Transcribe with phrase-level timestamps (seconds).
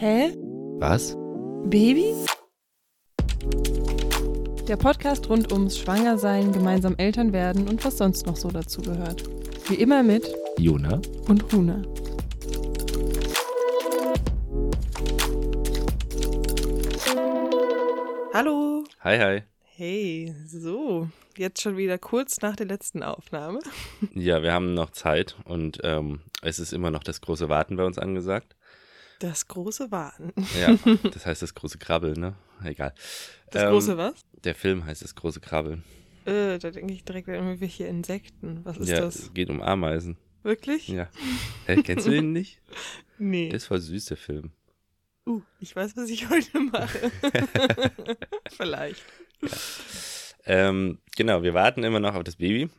[0.00, 0.32] Hä?
[0.78, 1.16] Was?
[1.64, 2.14] Baby?
[4.68, 9.24] Der Podcast rund ums Schwangersein, gemeinsam Eltern werden und was sonst noch so dazu gehört.
[9.68, 11.00] Wie immer mit Jona?
[11.26, 11.82] und Huna.
[18.32, 18.84] Hallo.
[19.00, 19.42] Hi, hi.
[19.64, 21.08] Hey, so.
[21.36, 23.58] Jetzt schon wieder kurz nach der letzten Aufnahme.
[24.14, 27.84] Ja, wir haben noch Zeit und ähm, es ist immer noch das große Warten bei
[27.84, 28.54] uns angesagt.
[29.18, 30.32] Das große Warten.
[30.60, 30.76] Ja,
[31.12, 32.36] das heißt das große Krabbeln, ne?
[32.64, 32.94] Egal.
[33.50, 34.14] Das Ähm, große was?
[34.44, 35.82] Der Film heißt das große Krabbeln.
[36.24, 38.64] Äh, da denke ich direkt an irgendwelche Insekten.
[38.64, 39.16] Was ist ja, das?
[39.16, 40.18] es geht um Ameisen.
[40.42, 40.88] Wirklich?
[40.88, 41.08] Ja.
[41.66, 42.60] Hä, kennst du den nicht?
[43.18, 43.48] Nee.
[43.48, 44.52] Das war süß, der Film.
[45.26, 47.10] Uh, ich weiß, was ich heute mache.
[48.56, 49.02] Vielleicht.
[50.44, 52.70] Ähm, genau, wir warten immer noch auf das Baby.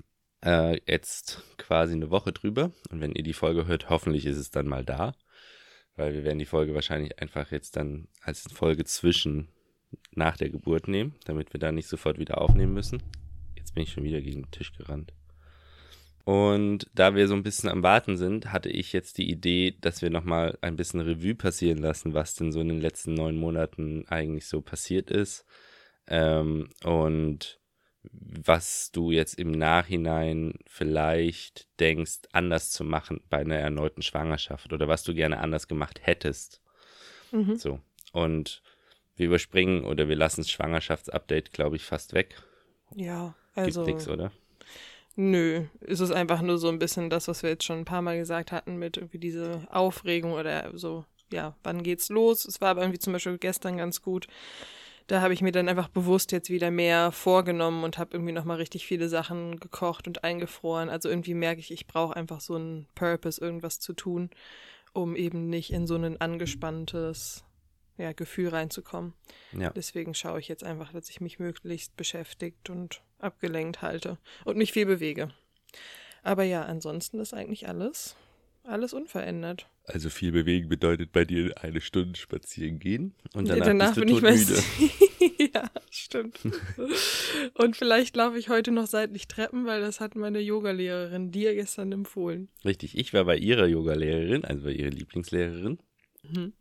[0.44, 2.72] Äh, jetzt quasi eine Woche drüber.
[2.90, 5.14] Und wenn ihr die Folge hört, hoffentlich ist es dann mal da.
[5.99, 9.49] Weil wir werden die Folge wahrscheinlich einfach jetzt dann als Folge zwischen
[10.16, 13.03] nach der Geburt nehmen, damit wir da nicht sofort wieder aufnehmen müssen.
[13.58, 15.11] Jetzt bin ich schon wieder gegen den Tisch gerannt.
[16.23, 20.02] Und da wir so ein bisschen am Warten sind, hatte ich jetzt die Idee, dass
[20.02, 24.06] wir nochmal ein bisschen Revue passieren lassen, was denn so in den letzten neun Monaten
[24.08, 25.45] eigentlich so passiert ist.
[26.08, 27.59] Ähm, und
[28.03, 34.88] was du jetzt im Nachhinein vielleicht denkst, anders zu machen bei einer erneuten Schwangerschaft oder
[34.88, 36.61] was du gerne anders gemacht hättest.
[37.31, 37.56] Mhm.
[37.56, 37.80] So.
[38.14, 38.61] Und
[39.16, 42.41] wir überspringen oder wir lassen das Schwangerschaftsupdate, glaube ich, fast weg.
[42.95, 43.83] Ja, Gibt also.
[43.83, 44.31] nichts, oder?
[45.16, 48.02] Nö, es ist einfach nur so ein bisschen das, was wir jetzt schon ein paar
[48.02, 52.45] Mal gesagt hatten, mit irgendwie diese Aufregung oder so, ja, wann geht's los?
[52.45, 54.28] Es war aber irgendwie zum Beispiel gestern ganz gut.
[55.10, 58.58] Da habe ich mir dann einfach bewusst jetzt wieder mehr vorgenommen und habe irgendwie nochmal
[58.58, 60.88] richtig viele Sachen gekocht und eingefroren.
[60.88, 64.30] Also irgendwie merke ich, ich brauche einfach so einen Purpose, irgendwas zu tun,
[64.94, 67.44] um eben nicht in so ein angespanntes
[67.98, 69.14] ja, Gefühl reinzukommen.
[69.52, 69.72] Ja.
[69.72, 74.74] Deswegen schaue ich jetzt einfach, dass ich mich möglichst beschäftigt und abgelenkt halte und mich
[74.74, 75.30] viel bewege.
[76.22, 78.16] Aber ja, ansonsten ist eigentlich alles,
[78.69, 79.68] alles unverändert.
[79.85, 84.07] Also viel bewegen bedeutet bei dir eine Stunde spazieren gehen und danach, Danach bist bin
[84.07, 84.63] du ich todmüde.
[85.40, 85.50] mehr.
[85.56, 86.40] ja, stimmt.
[87.56, 91.91] und vielleicht laufe ich heute noch seitlich Treppen, weil das hat meine Yogalehrerin dir gestern
[91.91, 92.50] empfohlen.
[92.63, 95.80] Richtig, ich war bei ihrer Yogalehrerin, also bei ihrer Lieblingslehrerin.
[96.24, 96.53] Mhm.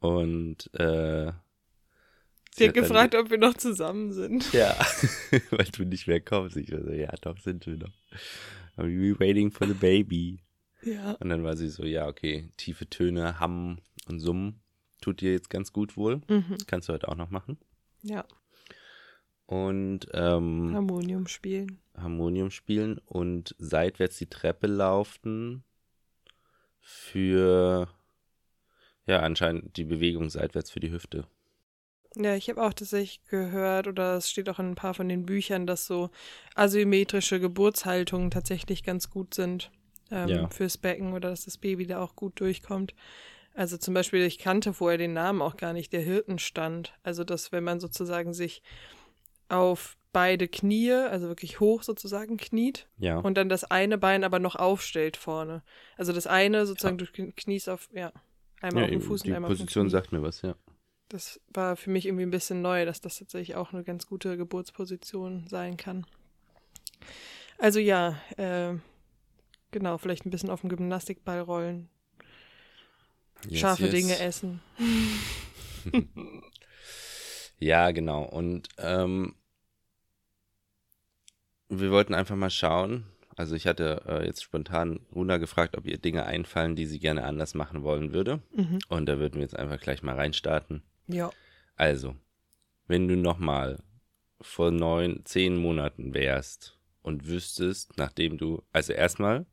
[0.00, 1.32] Und äh,
[2.54, 4.52] Sie hat dann- gefragt, ob wir noch zusammen sind.
[4.52, 4.76] Ja,
[5.50, 6.56] weil du nicht mehr kommst.
[6.56, 7.92] Ich war so, ja, doch, sind wir noch.
[8.76, 10.38] Aber we waiting for the baby.
[10.82, 11.12] Ja.
[11.20, 14.60] Und dann war sie so, ja, okay, tiefe Töne, Hammen und Summen
[15.00, 16.20] tut dir jetzt ganz gut wohl.
[16.28, 16.56] Mhm.
[16.66, 17.58] Kannst du heute auch noch machen.
[18.02, 18.24] Ja,
[19.48, 21.78] Und ähm, Harmonium spielen.
[21.96, 25.64] Harmonium spielen und seitwärts die Treppe laufen
[26.82, 27.88] für,
[29.06, 31.26] ja, anscheinend die Bewegung seitwärts für die Hüfte.
[32.14, 35.24] Ja, ich habe auch tatsächlich gehört, oder es steht auch in ein paar von den
[35.24, 36.10] Büchern, dass so
[36.54, 39.70] asymmetrische Geburtshaltungen tatsächlich ganz gut sind
[40.10, 40.48] ähm, Ja.
[40.48, 42.94] fürs Becken oder dass das Baby da auch gut durchkommt.
[43.54, 46.94] Also zum Beispiel, ich kannte vorher den Namen auch gar nicht, der Hirtenstand.
[47.02, 48.62] Also, dass wenn man sozusagen sich
[49.48, 53.18] auf beide Knie, also wirklich hoch sozusagen kniet Ja.
[53.18, 55.62] und dann das eine Bein aber noch aufstellt vorne.
[55.96, 58.12] Also das eine sozusagen, du kniest auf, ja,
[58.60, 59.90] einmal ja, auf dem eben, Fuß die und einmal auf dem Position Knie.
[59.92, 60.54] sagt mir was, ja.
[61.08, 64.36] Das war für mich irgendwie ein bisschen neu, dass das tatsächlich auch eine ganz gute
[64.36, 66.06] Geburtsposition sein kann.
[67.58, 68.74] Also ja, äh,
[69.70, 71.88] genau, vielleicht ein bisschen auf dem Gymnastikball rollen,
[73.48, 73.92] Yes, scharfe yes.
[73.92, 74.60] Dinge essen.
[77.58, 78.22] Ja, genau.
[78.22, 79.34] Und ähm,
[81.68, 83.04] wir wollten einfach mal schauen.
[83.36, 87.24] Also ich hatte äh, jetzt spontan Runa gefragt, ob ihr Dinge einfallen, die sie gerne
[87.24, 88.42] anders machen wollen würde.
[88.54, 88.80] Mhm.
[88.88, 90.82] Und da würden wir jetzt einfach gleich mal reinstarten.
[91.06, 91.30] Ja.
[91.76, 92.16] Also,
[92.86, 93.78] wenn du nochmal
[94.40, 99.46] vor neun, zehn Monaten wärst und wüsstest, nachdem du, also erstmal,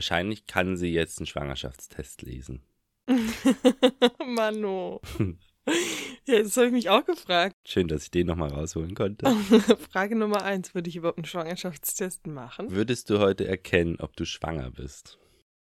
[0.00, 2.62] wahrscheinlich kann sie jetzt einen Schwangerschaftstest lesen.
[4.26, 5.02] Mano.
[6.26, 7.54] ja, das habe ich mich auch gefragt.
[7.66, 9.26] Schön, dass ich den nochmal rausholen konnte.
[9.92, 12.70] Frage Nummer eins, würde ich überhaupt einen Schwangerschaftstest machen?
[12.70, 15.18] Würdest du heute erkennen, ob du schwanger bist?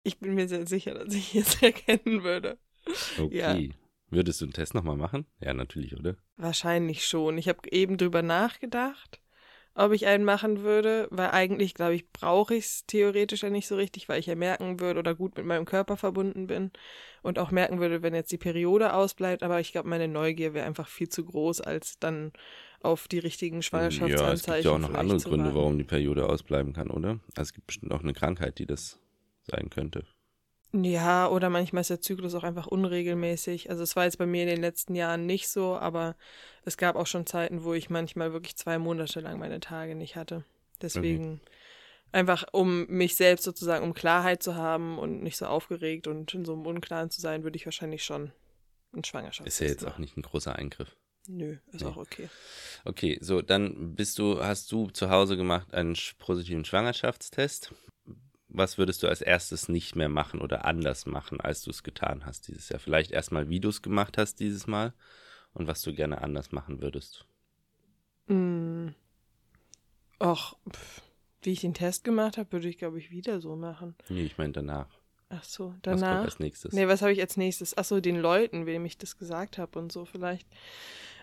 [0.03, 2.57] Ich bin mir sehr sicher, dass ich es erkennen würde.
[3.17, 3.37] Okay.
[3.37, 3.57] Ja.
[4.09, 5.25] Würdest du einen Test nochmal machen?
[5.39, 6.17] Ja, natürlich, oder?
[6.35, 7.37] Wahrscheinlich schon.
[7.37, 9.21] Ich habe eben drüber nachgedacht,
[9.77, 13.67] ob ich einen machen würde, weil eigentlich, glaube ich, brauche ich es theoretisch ja nicht
[13.67, 16.71] so richtig, weil ich ja merken würde oder gut mit meinem Körper verbunden bin
[17.21, 19.43] und auch merken würde, wenn jetzt die Periode ausbleibt.
[19.43, 22.33] Aber ich glaube, meine Neugier wäre einfach viel zu groß, als dann
[22.81, 25.83] auf die richtigen Ja, es Schwangerschaftsanzeichen gibt ja auch noch andere zu Gründe, warum die
[25.83, 27.19] Periode ausbleiben kann, oder?
[27.35, 28.99] Also es gibt bestimmt auch eine Krankheit, die das
[29.43, 30.05] sein könnte.
[30.73, 33.69] Ja, oder manchmal ist der Zyklus auch einfach unregelmäßig.
[33.69, 36.15] Also es war jetzt bei mir in den letzten Jahren nicht so, aber
[36.65, 40.15] es gab auch schon Zeiten, wo ich manchmal wirklich zwei Monate lang meine Tage nicht
[40.17, 40.43] hatte.
[40.81, 41.51] Deswegen okay.
[42.11, 46.43] einfach, um mich selbst sozusagen, um Klarheit zu haben und nicht so aufgeregt und in
[46.43, 48.31] so einem Unklaren zu sein, würde ich wahrscheinlich schon
[48.91, 49.47] einen Schwangerschaft.
[49.47, 50.95] Ist ja jetzt auch nicht ein großer Eingriff.
[51.27, 51.87] Nö, ist nee.
[51.87, 52.29] auch okay.
[52.85, 57.73] Okay, so, dann bist du, hast du zu Hause gemacht einen positiven Schwangerschaftstest.
[58.57, 62.25] Was würdest du als erstes nicht mehr machen oder anders machen, als du es getan
[62.25, 62.79] hast dieses Jahr?
[62.79, 64.93] Vielleicht erstmal, wie du es gemacht hast dieses Mal
[65.53, 67.25] und was du gerne anders machen würdest.
[68.25, 68.87] Mm.
[70.19, 71.03] Och, pff,
[71.43, 73.95] wie ich den Test gemacht habe, würde ich, glaube ich, wieder so machen.
[74.09, 74.89] Nee, ich meine danach.
[75.29, 76.01] Ach so, danach.
[76.01, 76.73] Was kommt als nächstes?
[76.73, 77.77] Nee, was habe ich als nächstes?
[77.77, 80.47] Ach so, den Leuten, wem ich das gesagt habe und so vielleicht.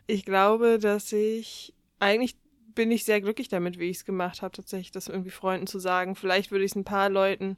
[0.06, 2.36] Ich glaube, dass ich eigentlich
[2.74, 5.78] bin ich sehr glücklich damit, wie ich es gemacht habe, tatsächlich das irgendwie Freunden zu
[5.78, 6.14] sagen.
[6.14, 7.56] Vielleicht würde ich es ein paar Leuten,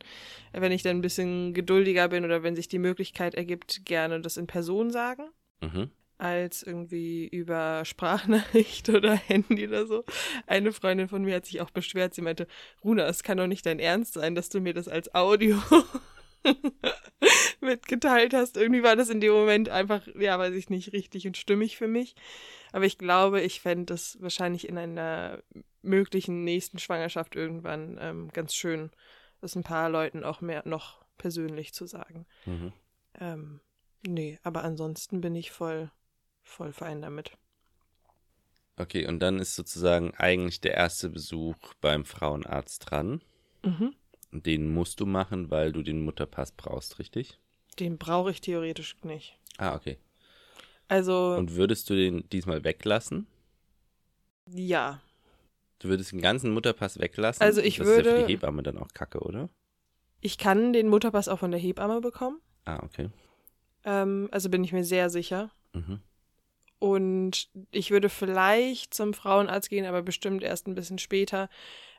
[0.52, 4.36] wenn ich dann ein bisschen geduldiger bin oder wenn sich die Möglichkeit ergibt, gerne das
[4.36, 5.24] in Person sagen.
[5.60, 5.90] Mhm.
[6.18, 10.04] Als irgendwie über Sprachnachricht oder Handy oder so.
[10.46, 12.14] Eine Freundin von mir hat sich auch beschwert.
[12.14, 12.46] Sie meinte,
[12.82, 15.58] Runa, es kann doch nicht dein Ernst sein, dass du mir das als Audio
[17.60, 18.56] mitgeteilt hast.
[18.56, 21.88] Irgendwie war das in dem Moment einfach, ja, weiß ich nicht, richtig und stimmig für
[21.88, 22.14] mich.
[22.72, 25.42] Aber ich glaube, ich fände das wahrscheinlich in einer
[25.82, 28.90] möglichen nächsten Schwangerschaft irgendwann ähm, ganz schön,
[29.40, 32.26] das ein paar Leuten auch mehr noch persönlich zu sagen.
[32.44, 32.72] Mhm.
[33.18, 33.60] Ähm,
[34.06, 35.90] nee, aber ansonsten bin ich voll,
[36.42, 37.32] voll fein damit.
[38.78, 43.22] Okay, und dann ist sozusagen eigentlich der erste Besuch beim Frauenarzt dran.
[43.64, 43.94] Mhm.
[44.42, 47.38] Den musst du machen, weil du den Mutterpass brauchst, richtig?
[47.78, 49.38] Den brauche ich theoretisch nicht.
[49.58, 49.98] Ah, okay.
[50.88, 51.34] Also.
[51.36, 53.26] Und würdest du den diesmal weglassen?
[54.48, 55.00] Ja.
[55.78, 57.42] Du würdest den ganzen Mutterpass weglassen?
[57.42, 58.02] Also ich das würde.
[58.02, 59.50] Das ist ja für die Hebamme dann auch kacke, oder?
[60.20, 62.40] Ich kann den Mutterpass auch von der Hebamme bekommen.
[62.64, 63.10] Ah, okay.
[63.84, 65.50] Ähm, also bin ich mir sehr sicher.
[65.72, 66.00] Mhm.
[66.78, 71.48] Und ich würde vielleicht zum Frauenarzt gehen, aber bestimmt erst ein bisschen später,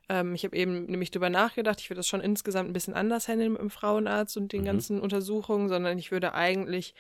[0.10, 3.28] ähm, ich habe eben nämlich drüber nachgedacht, ich würde das schon insgesamt ein bisschen anders
[3.28, 4.66] handeln mit dem Frauenarzt und den mhm.
[4.66, 6.94] ganzen Untersuchungen, sondern ich würde eigentlich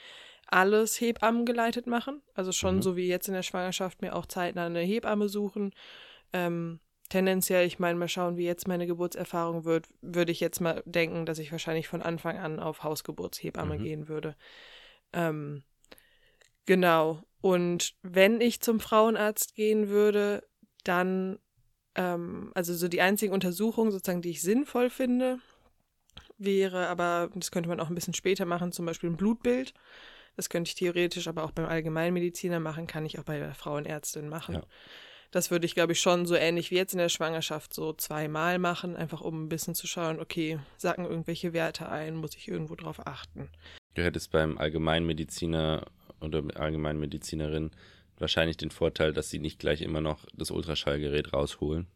[0.47, 2.21] alles Hebammen geleitet machen.
[2.33, 2.81] Also schon mhm.
[2.81, 5.73] so wie jetzt in der Schwangerschaft mir auch zeitnah eine Hebamme suchen.
[6.33, 10.83] Ähm, tendenziell, ich meine, mal schauen, wie jetzt meine Geburtserfahrung wird, würde ich jetzt mal
[10.85, 13.83] denken, dass ich wahrscheinlich von Anfang an auf Hausgeburtshebamme mhm.
[13.83, 14.35] gehen würde.
[15.13, 15.63] Ähm,
[16.65, 17.23] genau.
[17.41, 20.43] Und wenn ich zum Frauenarzt gehen würde,
[20.83, 21.39] dann
[21.97, 25.39] ähm, also so die einzige Untersuchung sozusagen, die ich sinnvoll finde,
[26.37, 29.73] wäre aber, das könnte man auch ein bisschen später machen, zum Beispiel ein Blutbild.
[30.35, 34.29] Das könnte ich theoretisch aber auch beim Allgemeinmediziner machen, kann ich auch bei der Frauenärztin
[34.29, 34.55] machen.
[34.55, 34.63] Ja.
[35.31, 38.59] Das würde ich, glaube ich, schon so ähnlich wie jetzt in der Schwangerschaft so zweimal
[38.59, 42.75] machen, einfach um ein bisschen zu schauen, okay, sagen irgendwelche Werte ein, muss ich irgendwo
[42.75, 43.49] drauf achten.
[43.95, 45.85] Du hättest beim Allgemeinmediziner
[46.21, 47.71] oder Allgemeinmedizinerin
[48.19, 51.87] wahrscheinlich den Vorteil, dass sie nicht gleich immer noch das Ultraschallgerät rausholen.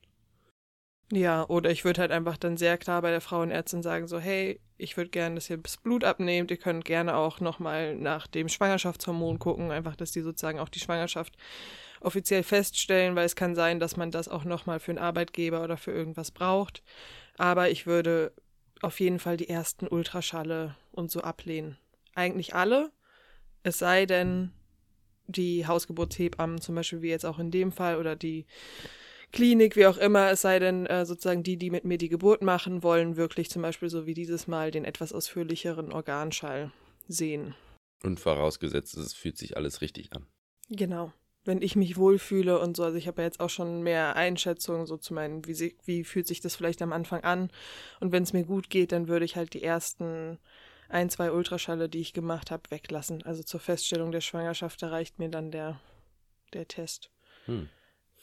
[1.11, 4.61] Ja, oder ich würde halt einfach dann sehr klar bei der Frauenärztin sagen, so, hey,
[4.77, 6.51] ich würde gerne, dass ihr das Blut abnehmt.
[6.51, 10.79] Ihr könnt gerne auch nochmal nach dem Schwangerschaftshormon gucken, einfach, dass die sozusagen auch die
[10.79, 11.35] Schwangerschaft
[11.99, 15.75] offiziell feststellen, weil es kann sein, dass man das auch nochmal für einen Arbeitgeber oder
[15.75, 16.81] für irgendwas braucht.
[17.37, 18.31] Aber ich würde
[18.81, 21.77] auf jeden Fall die ersten Ultraschalle und so ablehnen.
[22.15, 22.89] Eigentlich alle,
[23.63, 24.51] es sei denn,
[25.31, 28.45] die Hausgeburtshebammen, zum Beispiel wie jetzt auch in dem Fall, oder die
[29.31, 32.41] Klinik, wie auch immer, es sei denn äh, sozusagen die, die mit mir die Geburt
[32.41, 36.71] machen wollen, wirklich zum Beispiel so wie dieses Mal den etwas ausführlicheren Organschall
[37.07, 37.55] sehen.
[38.03, 40.25] Und vorausgesetzt, es fühlt sich alles richtig an.
[40.69, 41.13] Genau.
[41.43, 44.85] Wenn ich mich wohlfühle und so, also ich habe ja jetzt auch schon mehr Einschätzungen
[44.85, 47.49] so zu meinen, wie, sie, wie fühlt sich das vielleicht am Anfang an.
[47.99, 50.39] Und wenn es mir gut geht, dann würde ich halt die ersten
[50.91, 53.23] ein, zwei Ultraschalle, die ich gemacht habe, weglassen.
[53.23, 55.79] Also zur Feststellung der Schwangerschaft, da reicht mir dann der,
[56.53, 57.11] der Test.
[57.45, 57.69] Hm.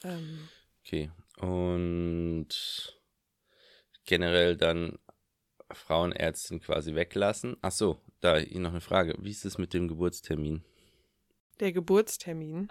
[0.05, 0.49] Ähm,
[0.85, 1.11] okay.
[1.39, 2.99] Und
[4.05, 4.99] generell dann
[5.71, 7.57] Frauenärztin quasi weglassen.
[7.63, 9.15] Ach so, da noch eine Frage.
[9.19, 10.63] Wie ist es mit dem Geburtstermin?
[11.61, 12.69] Der Geburtstermin?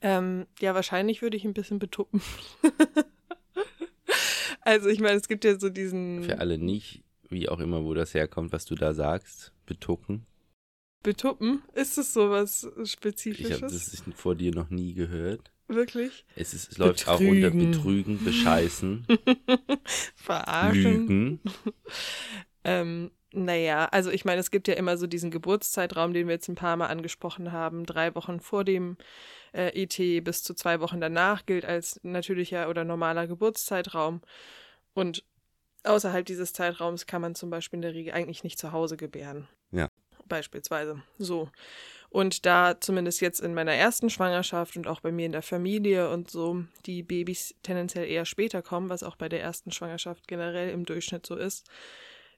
[0.00, 2.20] Ähm, ja, wahrscheinlich würde ich ein bisschen betuppen.
[4.60, 6.24] also ich meine, es gibt ja so diesen.
[6.24, 10.26] Für alle nicht wie auch immer, wo das herkommt, was du da sagst, betucken.
[11.02, 11.62] Betuppen?
[11.74, 13.50] Ist es sowas Spezifisches?
[13.50, 15.52] Ich habe das vor dir noch nie gehört.
[15.68, 16.24] Wirklich?
[16.36, 19.06] Es, ist, es läuft auch unter Betrügen, Bescheißen,
[20.14, 20.82] Verarschen.
[20.82, 21.40] Lügen.
[22.64, 26.48] ähm, naja, also ich meine, es gibt ja immer so diesen Geburtszeitraum, den wir jetzt
[26.48, 27.84] ein paar Mal angesprochen haben.
[27.84, 28.96] Drei Wochen vor dem
[29.52, 34.20] äh, ET bis zu zwei Wochen danach gilt als natürlicher oder normaler Geburtszeitraum.
[34.92, 35.24] Und
[35.84, 39.48] außerhalb dieses Zeitraums kann man zum Beispiel in der Regel eigentlich nicht zu Hause gebären.
[39.70, 39.88] Ja.
[40.26, 41.02] Beispielsweise.
[41.18, 41.50] So.
[42.08, 46.10] Und da zumindest jetzt in meiner ersten Schwangerschaft und auch bei mir in der Familie
[46.10, 50.70] und so die Babys tendenziell eher später kommen, was auch bei der ersten Schwangerschaft generell
[50.70, 51.68] im Durchschnitt so ist,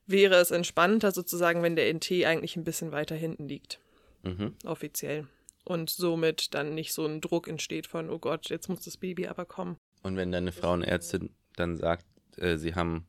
[0.06, 3.80] wäre es entspannter sozusagen, wenn der NT eigentlich ein bisschen weiter hinten liegt.
[4.22, 4.54] Mhm.
[4.64, 5.26] Offiziell.
[5.64, 9.26] Und somit dann nicht so ein Druck entsteht von, oh Gott, jetzt muss das Baby
[9.26, 9.76] aber kommen.
[10.02, 12.06] Und wenn deine Frauenärztin dann sagt,
[12.38, 13.06] äh, sie haben,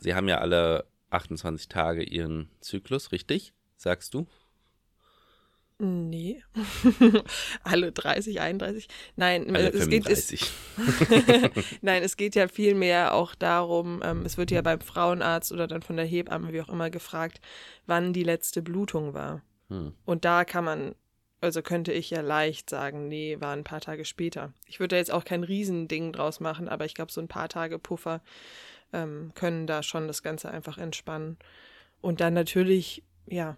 [0.00, 3.52] sie haben ja alle 28 Tage ihren Zyklus, richtig?
[3.76, 4.26] Sagst du?
[5.78, 6.42] Nee.
[7.62, 8.88] Alle 30, 31.
[9.16, 11.78] Nein, Alle es geht, es, 35.
[11.82, 15.82] Nein, es geht ja vielmehr auch darum, ähm, es wird ja beim Frauenarzt oder dann
[15.82, 17.42] von der Hebamme, wie auch immer, gefragt,
[17.84, 19.42] wann die letzte Blutung war.
[19.68, 19.92] Hm.
[20.06, 20.94] Und da kann man,
[21.42, 24.54] also könnte ich ja leicht sagen, nee, war ein paar Tage später.
[24.66, 27.50] Ich würde da jetzt auch kein Riesending draus machen, aber ich glaube, so ein paar
[27.50, 28.22] Tage Puffer
[28.92, 31.38] ähm, können da schon das Ganze einfach entspannen.
[32.00, 33.56] Und dann natürlich, ja,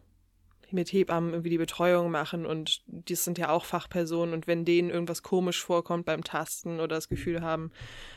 [0.71, 4.91] mit Hebammen irgendwie die Betreuung machen und die sind ja auch Fachpersonen und wenn denen
[4.91, 7.73] irgendwas komisch vorkommt beim Tasten oder das Gefühl haben,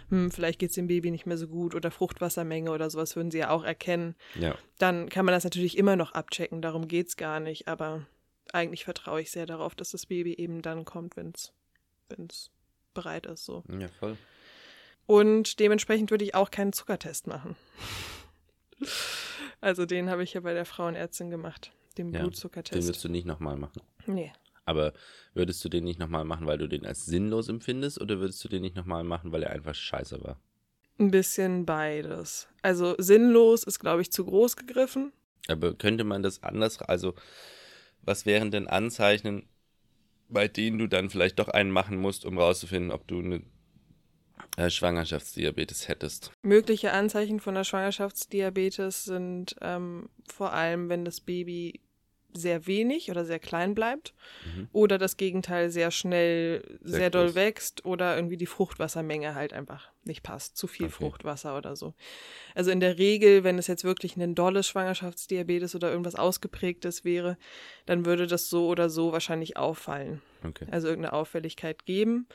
[0.10, 3.32] hm, vielleicht geht es dem Baby nicht mehr so gut oder Fruchtwassermenge oder sowas würden
[3.32, 4.56] sie ja auch erkennen, Ja.
[4.80, 8.06] dann kann man das natürlich immer noch abchecken, darum geht's gar nicht, aber
[8.52, 11.54] eigentlich vertraue ich sehr darauf, dass das Baby eben dann kommt, wenn's
[12.10, 12.52] wenn's
[12.94, 13.64] bereit ist so.
[13.80, 14.18] ja, voll.
[15.12, 17.58] Und dementsprechend würde ich auch keinen Zuckertest machen.
[19.60, 22.88] Also den habe ich ja bei der Frauenärztin gemacht, den Ja, Den Blutzuckertest.
[22.88, 23.82] wirst du nicht nochmal machen.
[24.06, 24.32] nee.
[24.64, 24.94] Aber
[25.34, 28.48] würdest du den nicht nochmal machen, weil du den als sinnlos empfindest oder würdest du
[28.48, 30.40] den nicht nochmal machen, weil er einfach scheiße war?
[31.00, 32.48] Ein bisschen beides.
[32.62, 35.12] Also sinnlos ist, glaube ich, zu groß gegriffen.
[35.50, 37.16] Aber könnte man das anders, also
[38.04, 39.50] was wären denn Anzeichen,
[40.30, 43.42] bei denen du dann vielleicht doch einen machen musst, um rauszufinden, ob du eine
[44.58, 46.32] äh, Schwangerschaftsdiabetes hättest?
[46.42, 51.80] Mögliche Anzeichen von der Schwangerschaftsdiabetes sind ähm, vor allem, wenn das Baby
[52.34, 54.14] sehr wenig oder sehr klein bleibt
[54.46, 54.70] Mhm.
[54.72, 59.92] oder das Gegenteil sehr schnell sehr, Sehr doll wächst oder irgendwie die Fruchtwassermenge halt einfach
[60.06, 60.96] nicht passt, zu viel Okay.
[60.96, 61.94] Fruchtwasser oder so.
[62.56, 67.38] Also in der Regel, wenn es jetzt wirklich ein dolles Schwangerschaftsdiabetes oder irgendwas ausgeprägtes wäre,
[67.86, 70.22] dann würde das so oder so wahrscheinlich auffallen.
[70.44, 70.68] Okay.
[70.72, 72.28] also irgendeine Auffälligkeit geben.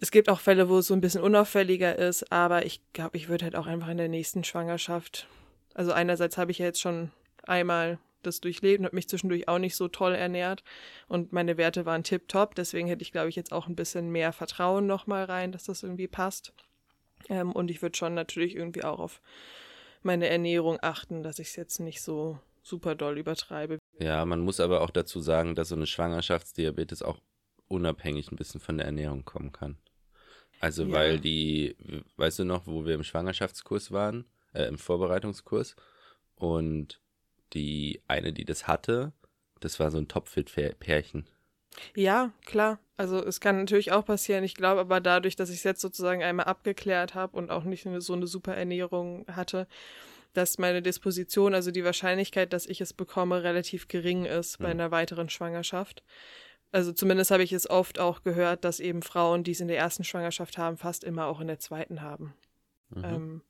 [0.00, 3.28] Es gibt auch Fälle, wo es so ein bisschen unauffälliger ist, aber ich glaube, ich
[3.28, 5.28] würde halt auch einfach in der nächsten Schwangerschaft.
[5.74, 7.10] Also einerseits habe ich ja jetzt schon
[7.44, 10.64] einmal das durchlebt und habe mich zwischendurch auch nicht so toll ernährt
[11.08, 14.32] und meine Werte waren tipptopp, deswegen hätte ich, glaube ich, jetzt auch ein bisschen mehr
[14.32, 16.52] Vertrauen nochmal rein, dass das irgendwie passt.
[17.28, 19.20] Ähm, und ich würde schon natürlich irgendwie auch auf
[20.02, 23.78] meine Ernährung achten, dass ich es jetzt nicht so super doll übertreibe.
[23.98, 27.18] Ja, man muss aber auch dazu sagen, dass so eine Schwangerschaftsdiabetes auch
[27.68, 29.76] unabhängig ein bisschen von der Ernährung kommen kann.
[30.60, 30.92] Also Ja.
[30.92, 31.76] weil die,
[32.16, 35.76] weißt du noch, wo wir im Schwangerschaftskurs waren, äh, im Vorbereitungskurs
[36.36, 37.00] und
[37.52, 39.12] die eine, die das hatte,
[39.60, 41.26] das war so ein Topfit-Pärchen.
[41.96, 42.78] Ja, klar.
[42.96, 44.44] Also es kann natürlich auch passieren.
[44.44, 47.86] Ich glaube aber dadurch, dass ich es jetzt sozusagen einmal abgeklärt habe und auch nicht
[47.86, 49.66] eine, so eine super Ernährung hatte,
[50.34, 54.80] dass meine Disposition, also die Wahrscheinlichkeit, dass ich es bekomme, relativ gering ist bei Hm.
[54.80, 56.02] einer weiteren Schwangerschaft.
[56.74, 59.78] Also zumindest habe ich es oft auch gehört, dass eben Frauen, die es in der
[59.78, 62.34] ersten Schwangerschaft haben, fast immer auch in der zweiten haben.
[62.90, 63.04] Mhm.
[63.04, 63.42] Ähm,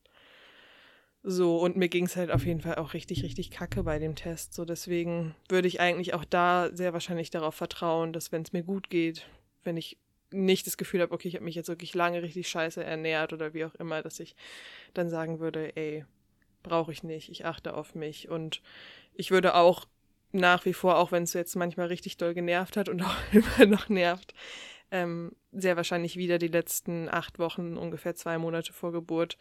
[1.23, 4.13] so, und mir ging es halt auf jeden Fall auch richtig, richtig kacke bei dem
[4.13, 4.53] Test.
[4.53, 8.61] So, deswegen würde ich eigentlich auch da sehr wahrscheinlich darauf vertrauen, dass wenn es mir
[8.61, 9.25] gut geht,
[9.63, 9.97] wenn ich
[10.29, 13.55] nicht das Gefühl habe, okay, ich habe mich jetzt wirklich lange richtig scheiße ernährt oder
[13.55, 14.35] wie auch immer, dass ich
[14.93, 16.05] dann sagen würde, ey,
[16.61, 18.29] brauche ich nicht, ich achte auf mich.
[18.29, 18.61] Und
[19.15, 19.87] ich würde auch
[20.31, 23.65] nach wie vor, auch wenn es jetzt manchmal richtig doll genervt hat und auch immer
[23.65, 24.33] noch nervt,
[24.91, 29.37] ähm, sehr wahrscheinlich wieder die letzten acht Wochen, ungefähr zwei Monate vor Geburt,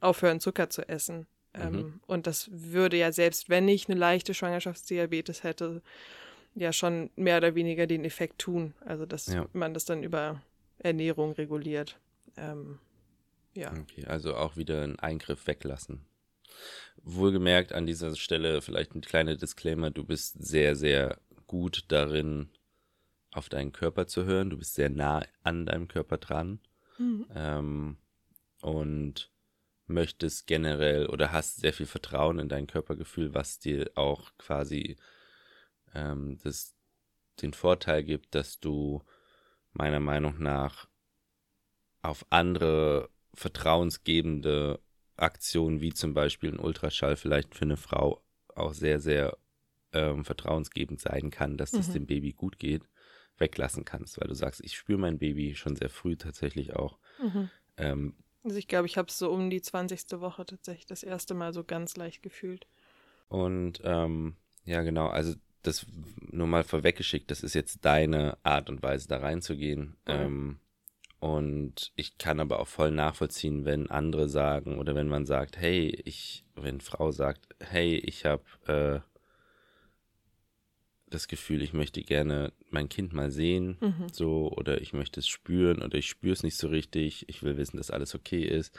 [0.00, 1.26] aufhören, Zucker zu essen.
[1.54, 2.00] Ähm, Mhm.
[2.06, 5.82] und das würde ja selbst, wenn ich eine leichte Schwangerschaftsdiabetes hätte,
[6.54, 8.74] ja schon mehr oder weniger den Effekt tun.
[8.84, 9.46] Also, dass Ja.
[9.52, 10.42] man das dann über
[10.78, 11.98] Ernährung reguliert.
[12.36, 12.78] Ähm,
[13.54, 13.72] ja.
[13.72, 16.04] Okay, also auch wieder einen Eingriff weglassen.
[17.02, 22.50] Wohlgemerkt an dieser Stelle vielleicht ein kleiner Disclaimer, du bist sehr, sehr gut darin,
[23.32, 24.50] auf deinen Körper zu hören.
[24.50, 26.60] Du bist sehr nah an deinem Körper dran
[26.98, 27.26] Mhm.
[27.34, 27.96] ähm,
[28.60, 29.30] und
[29.86, 34.96] möchtest generell oder hast sehr viel Vertrauen in dein Körpergefühl, was dir auch quasi
[35.94, 36.74] ähm, das,
[37.40, 39.02] den Vorteil gibt, dass du
[39.72, 40.88] meiner Meinung nach
[42.02, 44.80] auf andere vertrauensgebende
[45.18, 48.22] Aktionen, wie zum Beispiel ein Ultraschall, vielleicht für eine Frau
[48.54, 49.36] auch sehr, sehr
[49.92, 51.92] ähm, vertrauensgebend sein kann, dass es Mhm.
[51.94, 52.82] dem Baby gut geht,
[53.38, 56.98] weglassen kannst, weil du sagst, ich spüre mein Baby schon sehr früh tatsächlich auch.
[57.22, 57.50] Mhm.
[57.76, 60.20] Ähm, Also ich glaube, ich habe es so um die 20.
[60.20, 62.66] Woche tatsächlich das erste Mal so ganz leicht gefühlt.
[63.28, 65.86] Und ähm, ja, genau, also das
[66.30, 69.80] nur mal vorweggeschickt, das ist jetzt deine Art und Weise, da reinzugehen.
[69.80, 69.94] Mhm.
[70.06, 70.60] Ähm,
[71.20, 75.88] und ich kann aber auch voll nachvollziehen, wenn andere sagen oder wenn man sagt, hey,
[76.04, 79.00] ich, wenn Frau sagt, hey, ich habe äh,
[81.10, 84.06] das Gefühl, ich möchte gerne mein Kind mal sehen, mhm.
[84.12, 87.56] so, oder ich möchte es spüren oder ich spüre es nicht so richtig, ich will
[87.56, 88.78] wissen, dass alles okay ist.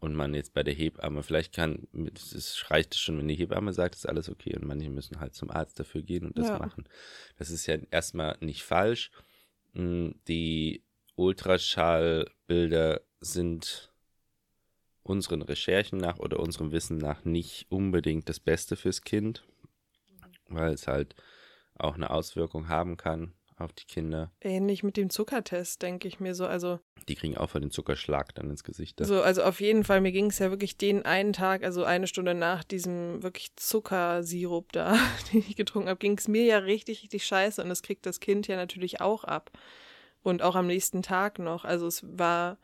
[0.00, 3.94] Und man jetzt bei der Hebamme, vielleicht kann, es reicht schon, wenn die Hebamme sagt,
[3.94, 6.58] ist alles okay und manche müssen halt zum Arzt dafür gehen und das ja.
[6.58, 6.84] machen.
[7.36, 9.10] Das ist ja erstmal nicht falsch.
[9.74, 10.82] Hm, die
[11.20, 13.92] Ultraschallbilder sind
[15.02, 19.44] unseren Recherchen nach oder unserem Wissen nach nicht unbedingt das Beste fürs Kind,
[20.48, 21.14] weil es halt
[21.78, 24.32] auch eine Auswirkung haben kann auf die Kinder.
[24.40, 26.46] Ähnlich mit dem Zuckertest, denke ich mir so.
[26.46, 29.04] Also die kriegen auch für den Zuckerschlag dann ins Gesicht.
[29.04, 32.06] So, also auf jeden Fall, mir ging es ja wirklich den einen Tag, also eine
[32.06, 34.96] Stunde nach diesem wirklich Zuckersirup da,
[35.32, 38.20] den ich getrunken habe, ging es mir ja richtig, richtig scheiße und das kriegt das
[38.20, 39.50] Kind ja natürlich auch ab
[40.22, 41.64] und auch am nächsten Tag noch.
[41.64, 42.58] Also es war,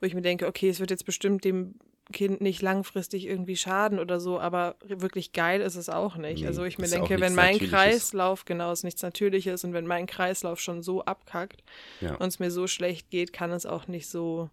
[0.00, 1.74] wo ich mir denke, okay, es wird jetzt bestimmt dem
[2.12, 6.40] Kind nicht langfristig irgendwie schaden oder so, aber wirklich geil ist es auch nicht.
[6.40, 10.06] Nee, also ich mir denke, wenn mein Kreislauf, genau, ist nichts Natürliches und wenn mein
[10.06, 11.62] Kreislauf schon so abkackt
[12.00, 12.14] ja.
[12.16, 14.50] und es mir so schlecht geht, kann es auch nicht so,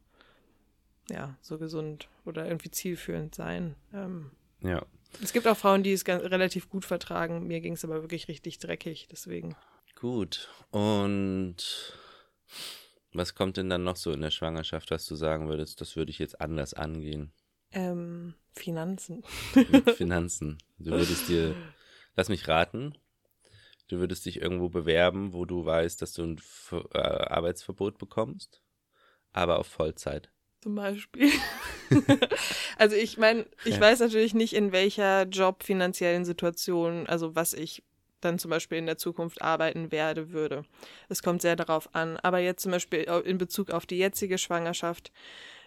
[1.10, 3.76] ja, so gesund oder irgendwie zielführend sein.
[3.94, 4.86] Ähm, ja.
[5.24, 7.48] Es gibt auch Frauen, die es ganz, relativ gut vertragen.
[7.48, 9.56] Mir ging es aber wirklich richtig dreckig, deswegen.
[10.00, 10.50] Gut.
[10.70, 11.56] Und
[13.14, 16.12] was kommt denn dann noch so in der Schwangerschaft, was du sagen würdest, das würde
[16.12, 17.32] ich jetzt anders angehen?
[17.72, 19.24] Ähm, Finanzen.
[19.96, 20.58] Finanzen.
[20.78, 21.56] Du würdest dir,
[22.16, 22.98] lass mich raten,
[23.88, 28.62] du würdest dich irgendwo bewerben, wo du weißt, dass du ein äh, Arbeitsverbot bekommst,
[29.34, 30.32] aber auf Vollzeit.
[30.62, 31.32] Zum Beispiel.
[32.78, 33.82] also ich meine, ich ja.
[33.82, 37.84] weiß natürlich nicht, in welcher jobfinanziellen Situation, also was ich
[38.22, 40.64] dann zum Beispiel in der Zukunft arbeiten werde, würde.
[41.10, 42.18] Es kommt sehr darauf an.
[42.18, 45.12] Aber jetzt zum Beispiel in Bezug auf die jetzige Schwangerschaft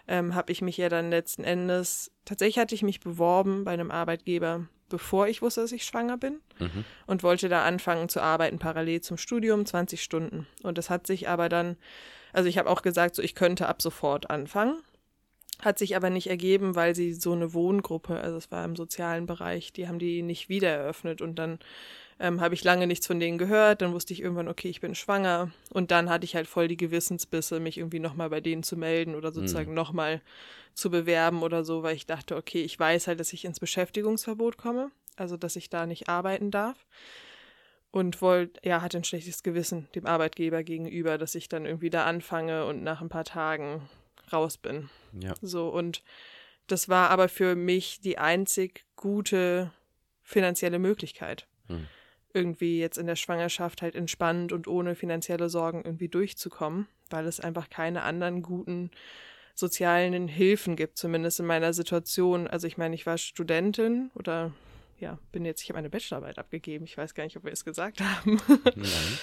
[0.07, 3.91] ähm, habe ich mich ja dann letzten Endes, tatsächlich hatte ich mich beworben bei einem
[3.91, 6.85] Arbeitgeber, bevor ich wusste, dass ich schwanger bin mhm.
[7.07, 10.47] und wollte da anfangen zu arbeiten, parallel zum Studium, 20 Stunden.
[10.63, 11.77] Und das hat sich aber dann,
[12.33, 14.81] also ich habe auch gesagt, so ich könnte ab sofort anfangen.
[15.61, 19.27] Hat sich aber nicht ergeben, weil sie so eine Wohngruppe, also es war im sozialen
[19.27, 21.59] Bereich, die haben die nicht wieder eröffnet und dann
[22.21, 23.81] ähm, habe ich lange nichts von denen gehört.
[23.81, 25.51] Dann wusste ich irgendwann, okay, ich bin schwanger.
[25.71, 29.15] Und dann hatte ich halt voll die Gewissensbisse, mich irgendwie nochmal bei denen zu melden
[29.15, 29.75] oder sozusagen mhm.
[29.75, 30.21] nochmal
[30.75, 34.57] zu bewerben oder so, weil ich dachte, okay, ich weiß halt, dass ich ins Beschäftigungsverbot
[34.57, 36.85] komme, also dass ich da nicht arbeiten darf.
[37.89, 42.05] Und wollte, ja, hatte ein schlechtes Gewissen dem Arbeitgeber gegenüber, dass ich dann irgendwie da
[42.05, 43.89] anfange und nach ein paar Tagen
[44.31, 44.89] raus bin.
[45.19, 45.33] Ja.
[45.41, 46.03] So, und
[46.67, 49.73] das war aber für mich die einzig gute
[50.23, 51.47] finanzielle Möglichkeit.
[51.67, 51.87] Hm
[52.33, 57.39] irgendwie jetzt in der Schwangerschaft halt entspannt und ohne finanzielle Sorgen irgendwie durchzukommen, weil es
[57.39, 58.91] einfach keine anderen guten
[59.53, 62.47] sozialen Hilfen gibt, zumindest in meiner Situation.
[62.47, 64.53] Also ich meine, ich war Studentin oder
[64.99, 66.85] ja, bin jetzt, ich habe meine Bachelorarbeit abgegeben.
[66.85, 68.39] Ich weiß gar nicht, ob wir es gesagt haben.
[68.47, 69.19] Nein.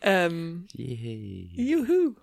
[0.00, 2.14] ähm, Juhu.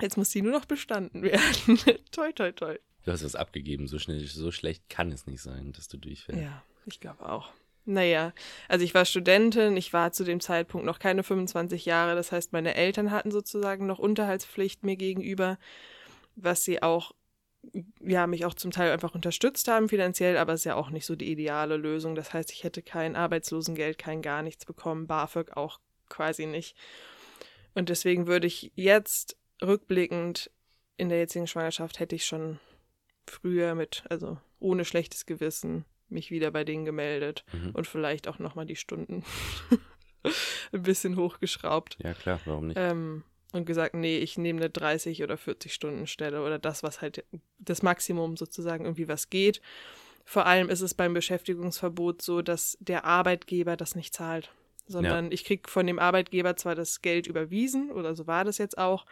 [0.00, 1.78] Jetzt muss sie nur noch bestanden werden.
[2.10, 2.76] toi, toi, toi.
[3.04, 6.42] Du hast was abgegeben, so schnell, so schlecht kann es nicht sein, dass du durchfällst.
[6.42, 7.52] Ja, ich glaube auch.
[7.84, 8.32] Naja,
[8.68, 12.52] also ich war Studentin, ich war zu dem Zeitpunkt noch keine 25 Jahre, das heißt,
[12.52, 15.58] meine Eltern hatten sozusagen noch Unterhaltspflicht mir gegenüber,
[16.36, 17.12] was sie auch,
[18.00, 21.06] ja, mich auch zum Teil einfach unterstützt haben finanziell, aber es ist ja auch nicht
[21.06, 22.14] so die ideale Lösung.
[22.14, 26.76] Das heißt, ich hätte kein Arbeitslosengeld, kein gar nichts bekommen, BAföG auch quasi nicht.
[27.74, 30.50] Und deswegen würde ich jetzt rückblickend
[30.96, 32.60] in der jetzigen Schwangerschaft hätte ich schon
[33.26, 37.70] früher mit, also ohne schlechtes Gewissen mich wieder bei denen gemeldet mhm.
[37.70, 39.24] und vielleicht auch nochmal die Stunden
[40.72, 41.98] ein bisschen hochgeschraubt.
[42.02, 42.78] Ja, klar, warum nicht?
[42.78, 47.00] Ähm, und gesagt, nee, ich nehme eine 30 oder 40 Stunden Stelle oder das, was
[47.00, 47.24] halt
[47.58, 49.60] das Maximum sozusagen irgendwie was geht.
[50.24, 54.52] Vor allem ist es beim Beschäftigungsverbot so, dass der Arbeitgeber das nicht zahlt,
[54.86, 55.32] sondern ja.
[55.32, 59.04] ich kriege von dem Arbeitgeber zwar das Geld überwiesen oder so war das jetzt auch,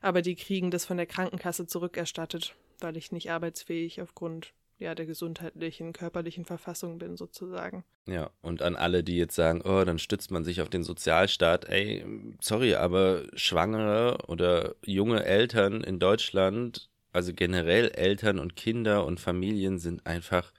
[0.00, 5.06] aber die kriegen das von der Krankenkasse zurückerstattet, weil ich nicht arbeitsfähig aufgrund ja, der
[5.06, 7.84] gesundheitlichen, körperlichen Verfassung bin, sozusagen.
[8.06, 11.64] Ja, und an alle, die jetzt sagen, oh, dann stützt man sich auf den Sozialstaat,
[11.66, 12.04] ey,
[12.40, 19.78] sorry, aber Schwangere oder junge Eltern in Deutschland, also generell Eltern und Kinder und Familien
[19.78, 20.52] sind einfach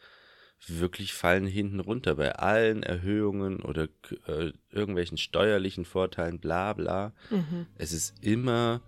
[0.65, 3.87] wirklich fallen hinten runter bei allen Erhöhungen oder
[4.27, 7.13] äh, irgendwelchen steuerlichen Vorteilen, bla bla.
[7.29, 7.67] Mhm.
[7.77, 8.81] Es ist immer,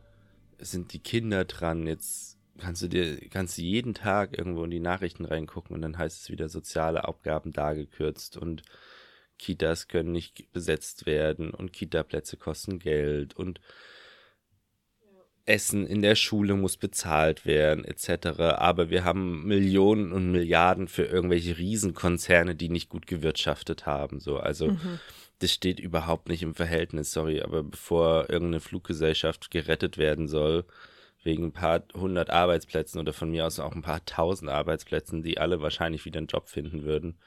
[0.58, 2.29] es sind die Kinder dran, jetzt
[2.60, 6.22] kannst du dir, kannst du jeden Tag irgendwo in die Nachrichten reingucken und dann heißt
[6.22, 8.63] es wieder soziale Abgaben da gekürzt und
[9.38, 13.60] Kitas können nicht besetzt werden und Kitaplätze kosten Geld und
[15.50, 18.39] Essen in der Schule muss bezahlt werden, etc.
[18.58, 24.19] Aber wir haben Millionen und Milliarden für irgendwelche Riesenkonzerne, die nicht gut gewirtschaftet haben.
[24.19, 25.00] So, also mhm.
[25.39, 30.65] das steht überhaupt nicht im Verhältnis, sorry, aber bevor irgendeine Fluggesellschaft gerettet werden soll,
[31.23, 35.38] wegen ein paar hundert Arbeitsplätzen oder von mir aus auch ein paar tausend Arbeitsplätzen, die
[35.38, 37.17] alle wahrscheinlich wieder einen Job finden würden,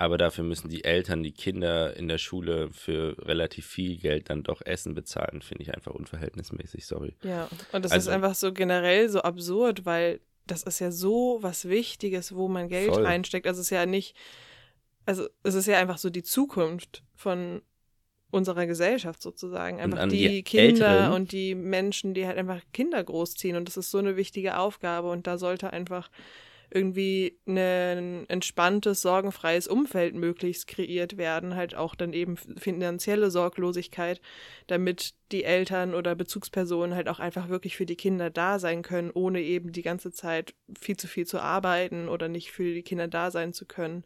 [0.00, 4.42] aber dafür müssen die Eltern die Kinder in der Schule für relativ viel Geld dann
[4.42, 7.14] doch Essen bezahlen, finde ich einfach unverhältnismäßig, sorry.
[7.22, 11.38] Ja, und das also, ist einfach so generell so absurd, weil das ist ja so
[11.42, 13.04] was Wichtiges, wo man Geld voll.
[13.04, 13.46] reinsteckt.
[13.46, 14.16] Also es ist ja nicht,
[15.04, 17.60] also es ist ja einfach so die Zukunft von
[18.30, 19.80] unserer Gesellschaft sozusagen.
[19.80, 21.12] Einfach die, die, Kinder Älteren.
[21.12, 23.56] und die Menschen, die halt einfach Kinder großziehen.
[23.56, 25.10] Und das ist so eine wichtige Aufgabe.
[25.10, 26.10] Und da sollte einfach
[26.72, 34.20] irgendwie ein entspanntes, sorgenfreies Umfeld möglichst kreiert werden, halt auch dann eben finanzielle Sorglosigkeit,
[34.68, 39.10] damit die Eltern oder Bezugspersonen halt auch einfach wirklich für die Kinder da sein können,
[39.12, 43.08] ohne eben die ganze Zeit viel zu viel zu arbeiten oder nicht für die Kinder
[43.08, 44.04] da sein zu können.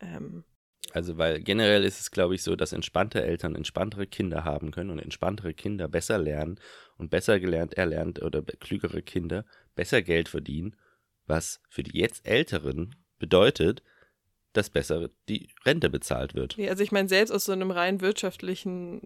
[0.00, 0.44] Ähm,
[0.92, 4.90] also, weil generell ist es, glaube ich, so, dass entspannte Eltern entspanntere Kinder haben können
[4.90, 6.58] und entspanntere Kinder besser lernen
[6.96, 10.74] und besser gelernt erlernt oder klügere Kinder besser Geld verdienen
[11.28, 13.82] was für die jetzt Älteren bedeutet,
[14.54, 16.56] dass besser die Rente bezahlt wird.
[16.56, 19.02] Ja, also ich meine, selbst aus so einem rein wirtschaftlichen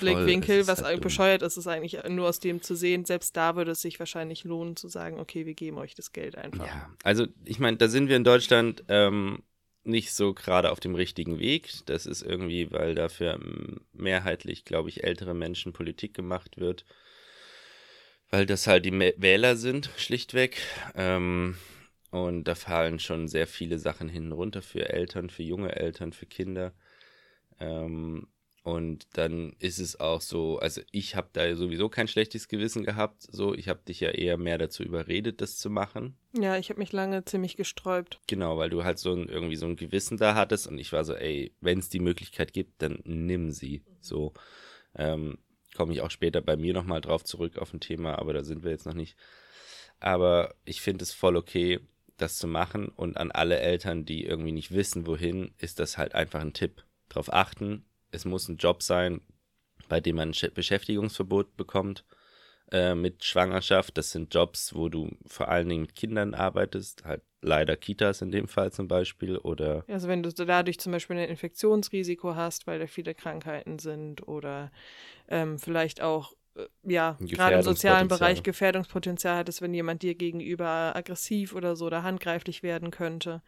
[0.00, 3.56] Blickwinkel, Voll, was halt bescheuert ist, ist eigentlich nur aus dem zu sehen, selbst da
[3.56, 6.66] würde es sich wahrscheinlich lohnen zu sagen, okay, wir geben euch das Geld einfach.
[6.66, 9.42] Ja, also ich meine, da sind wir in Deutschland ähm,
[9.86, 11.70] nicht so gerade auf dem richtigen Weg.
[11.86, 13.38] Das ist irgendwie, weil dafür
[13.92, 16.84] mehrheitlich, glaube ich, ältere Menschen Politik gemacht wird
[18.30, 20.60] weil das halt die Wähler sind, schlichtweg.
[20.94, 21.56] Ähm,
[22.10, 26.26] und da fallen schon sehr viele Sachen hinten runter für Eltern, für junge Eltern, für
[26.26, 26.72] Kinder.
[27.60, 28.28] Ähm,
[28.66, 33.22] und dann ist es auch so, also ich habe da sowieso kein schlechtes Gewissen gehabt.
[33.30, 36.16] So, ich habe dich ja eher mehr dazu überredet, das zu machen.
[36.36, 38.18] Ja, ich habe mich lange ziemlich gesträubt.
[38.26, 41.04] Genau, weil du halt so ein, irgendwie so ein Gewissen da hattest und ich war
[41.04, 43.84] so, ey, wenn es die Möglichkeit gibt, dann nimm sie.
[44.00, 44.32] So.
[44.96, 45.38] Ähm,
[45.76, 48.64] komme ich auch später bei mir nochmal drauf zurück auf ein Thema, aber da sind
[48.64, 49.16] wir jetzt noch nicht.
[50.00, 51.78] Aber ich finde es voll okay,
[52.16, 52.88] das zu machen.
[52.88, 56.82] Und an alle Eltern, die irgendwie nicht wissen, wohin, ist das halt einfach ein Tipp.
[57.08, 59.20] Darauf achten, es muss ein Job sein,
[59.88, 62.04] bei dem man ein Beschäftigungsverbot bekommt
[62.72, 63.96] äh, mit Schwangerschaft.
[63.96, 68.30] Das sind Jobs, wo du vor allen Dingen mit Kindern arbeitest, halt leider Kitas in
[68.30, 69.84] dem Fall zum Beispiel oder.
[69.88, 74.72] Also wenn du dadurch zum Beispiel ein Infektionsrisiko hast, weil da viele Krankheiten sind oder
[75.28, 80.96] ähm, vielleicht auch äh, ja, gerade im sozialen Bereich Gefährdungspotenzial hattest, wenn jemand dir gegenüber
[80.96, 83.42] aggressiv oder so oder handgreiflich werden könnte.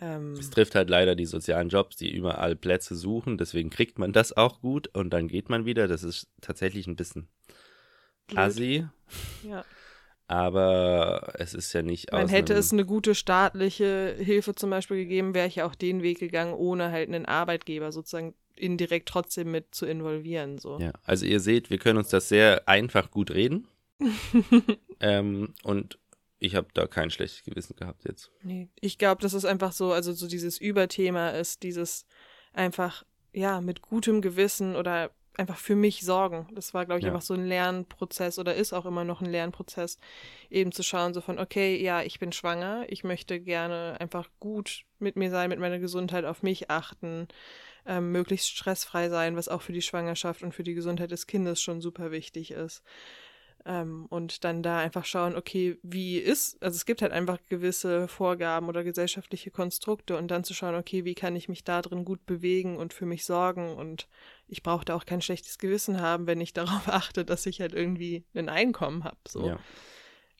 [0.00, 4.12] Ähm, es trifft halt leider die sozialen Jobs, die überall Plätze suchen, deswegen kriegt man
[4.12, 5.88] das auch gut und dann geht man wieder.
[5.88, 7.28] Das ist tatsächlich ein bisschen
[8.34, 8.86] assi.
[9.42, 9.64] Ja.
[10.28, 15.32] Aber es ist ja nicht Man hätte es eine gute staatliche Hilfe zum Beispiel gegeben,
[15.32, 19.74] wäre ich ja auch den Weg gegangen, ohne halt einen Arbeitgeber sozusagen indirekt trotzdem mit
[19.74, 20.58] zu involvieren.
[20.58, 20.78] So.
[20.78, 23.68] Ja, also ihr seht, wir können uns das sehr einfach gut reden.
[25.00, 25.98] ähm, und
[26.38, 28.30] ich habe da kein schlechtes Gewissen gehabt jetzt.
[28.42, 32.06] Nee, ich glaube, dass es einfach so, also so dieses Überthema ist, dieses
[32.52, 36.48] einfach, ja, mit gutem Gewissen oder einfach für mich sorgen.
[36.52, 37.12] Das war, glaube ich, ja.
[37.12, 39.98] einfach so ein Lernprozess oder ist auch immer noch ein Lernprozess,
[40.50, 44.84] eben zu schauen, so von, okay, ja, ich bin schwanger, ich möchte gerne einfach gut
[44.98, 47.28] mit mir sein, mit meiner Gesundheit auf mich achten,
[47.86, 51.62] ähm, möglichst stressfrei sein, was auch für die Schwangerschaft und für die Gesundheit des Kindes
[51.62, 52.82] schon super wichtig ist.
[53.68, 58.08] Ähm, und dann da einfach schauen, okay, wie ist, also es gibt halt einfach gewisse
[58.08, 62.06] Vorgaben oder gesellschaftliche Konstrukte und dann zu schauen, okay, wie kann ich mich da drin
[62.06, 64.08] gut bewegen und für mich sorgen und
[64.46, 67.74] ich brauche da auch kein schlechtes Gewissen haben, wenn ich darauf achte, dass ich halt
[67.74, 69.18] irgendwie ein Einkommen habe.
[69.28, 69.46] So.
[69.46, 69.58] Ja.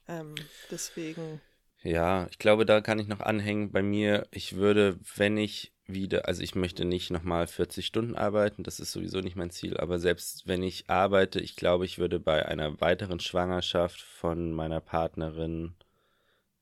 [0.08, 0.34] Ähm,
[0.70, 1.42] deswegen.
[1.82, 3.72] Ja, ich glaube, da kann ich noch anhängen.
[3.72, 8.62] Bei mir, ich würde, wenn ich wieder, also ich möchte nicht nochmal 40 Stunden arbeiten,
[8.62, 12.20] das ist sowieso nicht mein Ziel, aber selbst wenn ich arbeite, ich glaube, ich würde
[12.20, 15.74] bei einer weiteren Schwangerschaft von meiner Partnerin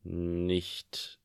[0.05, 1.19] nicht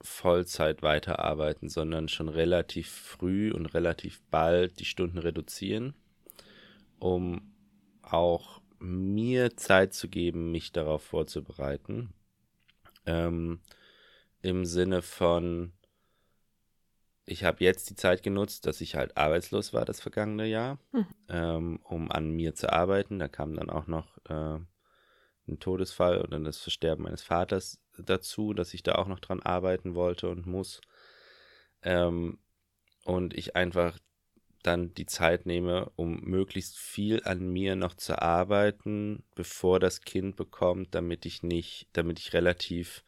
[0.00, 5.94] Vollzeit weiterarbeiten, sondern schon relativ früh und relativ bald die Stunden reduzieren,
[6.98, 7.54] um
[8.02, 12.12] auch mir Zeit zu geben, mich darauf vorzubereiten.
[13.06, 13.60] Ähm,
[14.40, 15.72] Im Sinne von,
[17.28, 21.06] ich habe jetzt die Zeit genutzt, dass ich halt arbeitslos war das vergangene Jahr, hm.
[21.28, 23.18] ähm, um an mir zu arbeiten.
[23.18, 24.58] Da kam dann auch noch äh,
[25.46, 29.94] ein Todesfall oder das Versterben meines Vaters dazu, dass ich da auch noch dran arbeiten
[29.94, 30.80] wollte und muss.
[31.82, 32.38] Ähm,
[33.04, 33.98] und ich einfach
[34.62, 40.36] dann die Zeit nehme, um möglichst viel an mir noch zu arbeiten, bevor das Kind
[40.36, 43.04] bekommt, damit ich nicht, damit ich relativ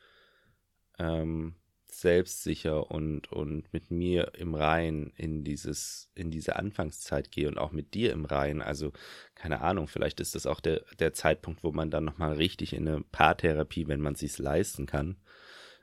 [0.99, 1.57] ähm,
[1.95, 7.73] selbstsicher und, und mit mir im Rein in dieses, in diese Anfangszeit gehe und auch
[7.73, 8.63] mit dir im Rein.
[8.63, 8.93] Also,
[9.35, 12.89] keine Ahnung, vielleicht ist das auch der, der Zeitpunkt, wo man dann nochmal richtig in
[12.89, 15.17] eine Paartherapie, wenn man es sich leisten kann,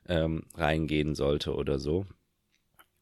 [0.08, 2.06] ähm, reingehen sollte oder so.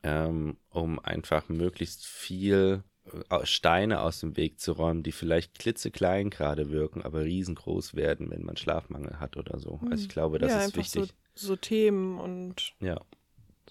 [0.03, 2.83] Ähm, um einfach möglichst viel
[3.29, 8.29] äh, Steine aus dem Weg zu räumen, die vielleicht klitzeklein gerade wirken, aber riesengroß werden,
[8.31, 9.79] wenn man Schlafmangel hat oder so.
[9.83, 10.09] Also ich hm.
[10.09, 11.07] glaube, das ja, ist wichtig.
[11.07, 12.99] So, so, Themen und ja.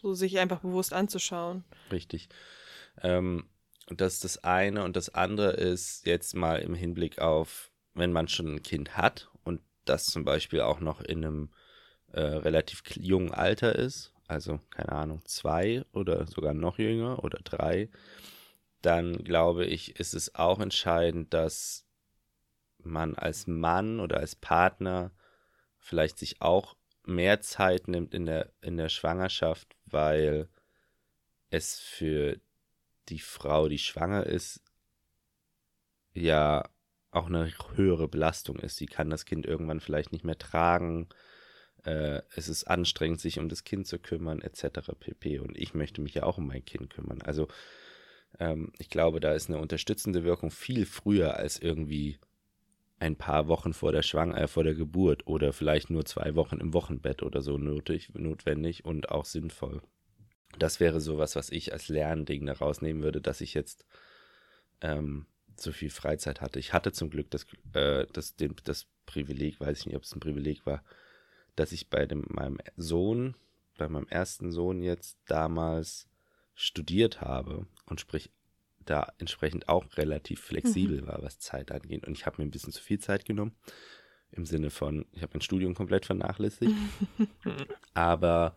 [0.01, 1.65] so sich einfach bewusst anzuschauen.
[1.91, 2.29] Richtig.
[3.03, 3.49] Ähm,
[3.89, 8.29] das ist das eine und das andere ist jetzt mal im Hinblick auf, wenn man
[8.29, 11.51] schon ein Kind hat und das zum Beispiel auch noch in einem
[12.13, 17.91] äh, relativ jungen Alter ist, also keine Ahnung, zwei oder sogar noch jünger oder drei,
[18.83, 21.87] dann glaube ich, ist es auch entscheidend, dass
[22.79, 25.11] man als Mann oder als Partner
[25.79, 30.49] vielleicht sich auch mehr Zeit nimmt in der, in der Schwangerschaft, weil
[31.51, 32.41] es für
[33.09, 34.63] die Frau, die schwanger ist,
[36.15, 36.69] ja
[37.11, 38.77] auch eine höhere Belastung ist.
[38.77, 41.09] Sie kann das Kind irgendwann vielleicht nicht mehr tragen.
[41.85, 44.91] Äh, es ist anstrengend, sich um das Kind zu kümmern, etc.
[44.99, 45.39] pp.
[45.39, 47.23] Und ich möchte mich ja auch um mein Kind kümmern.
[47.23, 47.49] Also
[48.39, 52.19] ähm, ich glaube, da ist eine unterstützende Wirkung viel früher als irgendwie
[53.05, 56.57] ein paar Wochen vor der Schwang äh, vor der Geburt oder vielleicht nur zwei Wochen
[56.57, 59.83] im Wochenbett oder so nötig, notwendig und auch sinnvoll.
[60.59, 63.85] Das wäre sowas, was ich als Lernding daraus nehmen würde, dass ich jetzt
[64.81, 66.59] ähm, so viel Freizeit hatte.
[66.59, 70.15] Ich hatte zum Glück das, äh, das, den, das Privileg, weiß ich nicht, ob es
[70.15, 70.83] ein Privileg war,
[71.57, 73.37] dass ich bei dem, meinem Sohn,
[73.77, 76.09] bei meinem ersten Sohn jetzt damals
[76.55, 78.31] studiert habe und sprich
[78.85, 81.07] da entsprechend auch relativ flexibel mhm.
[81.07, 82.07] war, was Zeit angeht.
[82.07, 83.57] Und ich habe mir ein bisschen zu viel Zeit genommen.
[84.31, 86.75] Im Sinne von, ich habe mein Studium komplett vernachlässigt.
[87.95, 88.57] Aber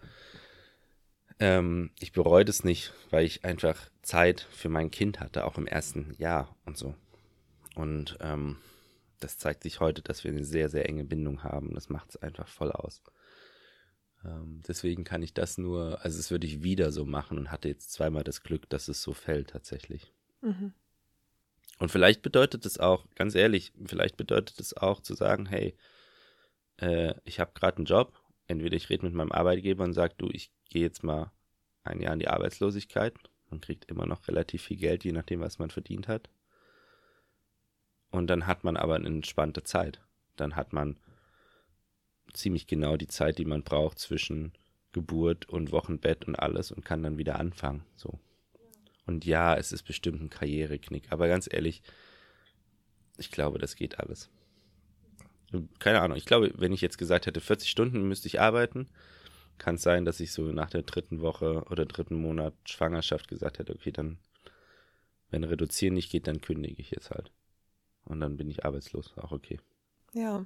[1.39, 5.67] ähm, ich bereue das nicht, weil ich einfach Zeit für mein Kind hatte, auch im
[5.67, 6.95] ersten Jahr und so.
[7.75, 8.57] Und ähm,
[9.19, 11.75] das zeigt sich heute, dass wir eine sehr, sehr enge Bindung haben.
[11.75, 13.03] Das macht es einfach voll aus.
[14.25, 17.67] Ähm, deswegen kann ich das nur, also es würde ich wieder so machen und hatte
[17.67, 20.11] jetzt zweimal das Glück, dass es so fällt tatsächlich.
[20.41, 20.73] Mhm.
[21.79, 25.77] Und vielleicht bedeutet es auch, ganz ehrlich, vielleicht bedeutet es auch zu sagen, hey,
[26.77, 28.13] äh, ich habe gerade einen Job,
[28.47, 31.31] entweder ich rede mit meinem Arbeitgeber und sage, du, ich gehe jetzt mal
[31.83, 33.13] ein Jahr in die Arbeitslosigkeit.
[33.49, 36.29] Man kriegt immer noch relativ viel Geld, je nachdem, was man verdient hat.
[38.09, 40.01] Und dann hat man aber eine entspannte Zeit.
[40.35, 40.97] Dann hat man
[42.33, 44.53] ziemlich genau die Zeit, die man braucht zwischen
[44.91, 47.83] Geburt und Wochenbett und alles und kann dann wieder anfangen.
[47.95, 48.19] So.
[49.07, 51.81] Und ja, es ist bestimmt ein Karriereknick, aber ganz ehrlich,
[53.17, 54.29] ich glaube, das geht alles.
[55.79, 58.89] Keine Ahnung, ich glaube, wenn ich jetzt gesagt hätte, 40 Stunden müsste ich arbeiten,
[59.57, 63.59] kann es sein, dass ich so nach der dritten Woche oder dritten Monat Schwangerschaft gesagt
[63.59, 64.19] hätte, okay, dann,
[65.31, 67.31] wenn reduzieren nicht geht, dann kündige ich jetzt halt.
[68.03, 69.59] Und dann bin ich arbeitslos, auch okay.
[70.13, 70.45] Ja.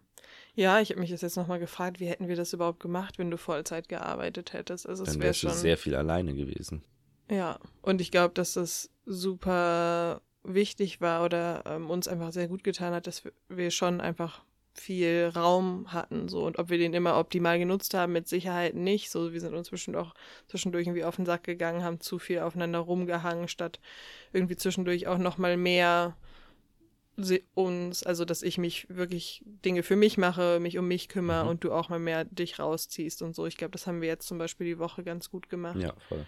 [0.54, 3.38] Ja, ich habe mich jetzt nochmal gefragt, wie hätten wir das überhaupt gemacht, wenn du
[3.38, 4.88] Vollzeit gearbeitet hättest?
[4.88, 6.84] Also es wäre schon sehr viel alleine gewesen.
[7.32, 12.63] Ja, und ich glaube, dass das super wichtig war oder ähm, uns einfach sehr gut
[12.63, 17.17] getan hat, dass wir schon einfach viel Raum hatten so und ob wir den immer
[17.17, 19.12] optimal genutzt haben, mit Sicherheit nicht.
[19.12, 20.13] So, wir sind uns bestimmt auch
[20.48, 23.80] zwischendurch irgendwie auf den Sack gegangen, haben zu viel aufeinander rumgehangen, statt
[24.34, 26.17] irgendwie zwischendurch auch nochmal mehr
[27.54, 31.50] uns, also dass ich mich wirklich Dinge für mich mache, mich um mich kümmere mhm.
[31.50, 33.46] und du auch mal mehr dich rausziehst und so.
[33.46, 35.78] Ich glaube, das haben wir jetzt zum Beispiel die Woche ganz gut gemacht.
[35.78, 36.26] Ja, voll.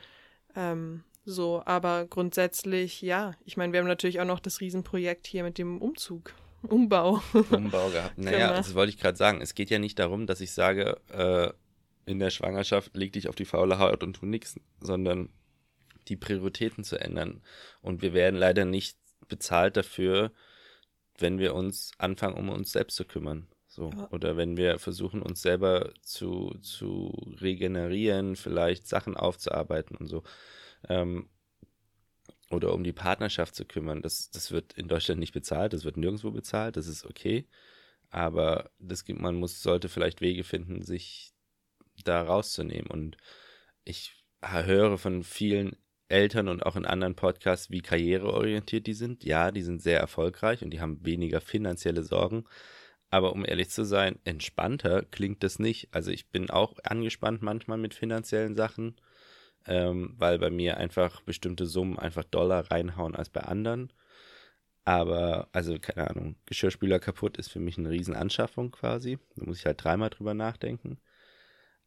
[0.56, 5.44] Ähm, so, aber grundsätzlich, ja, ich meine, wir haben natürlich auch noch das Riesenprojekt hier
[5.44, 6.34] mit dem Umzug.
[6.63, 7.22] Umbau.
[7.52, 8.18] Umbau gehabt.
[8.18, 8.58] Naja, genau.
[8.58, 9.42] das wollte ich gerade sagen.
[9.42, 11.52] Es geht ja nicht darum, dass ich sage, äh,
[12.06, 15.30] in der Schwangerschaft leg dich auf die faule Haut und tu nichts, sondern
[16.08, 17.42] die Prioritäten zu ändern.
[17.82, 20.32] Und wir werden leider nicht bezahlt dafür,
[21.18, 23.48] wenn wir uns anfangen, um uns selbst zu kümmern.
[23.74, 23.90] So.
[23.90, 24.08] Ja.
[24.12, 30.22] Oder wenn wir versuchen, uns selber zu, zu regenerieren, vielleicht Sachen aufzuarbeiten und so.
[30.90, 31.28] Ähm,
[32.52, 34.04] oder um die Partnerschaft zu kümmern.
[34.04, 37.48] Das, das wird in Deutschland nicht bezahlt, das wird nirgendwo bezahlt, das ist okay.
[38.12, 41.34] Aber das, man muss, sollte vielleicht Wege finden, sich
[42.04, 42.92] da rauszunehmen.
[42.92, 43.18] Und
[43.86, 45.78] ich höre von vielen
[46.10, 49.24] Eltern und auch in anderen Podcasts, wie karriereorientiert die sind.
[49.24, 52.46] Ja, die sind sehr erfolgreich und die haben weniger finanzielle Sorgen.
[53.13, 55.88] Aber um ehrlich zu sein, entspannter klingt das nicht.
[55.91, 58.95] Also ich bin auch angespannt manchmal mit finanziellen Sachen,
[59.67, 63.93] ähm, weil bei mir einfach bestimmte Summen einfach Dollar reinhauen als bei anderen.
[64.84, 69.19] Aber, also keine Ahnung, Geschirrspüler kaputt ist für mich eine Riesenanschaffung quasi.
[69.36, 70.97] Da muss ich halt dreimal drüber nachdenken.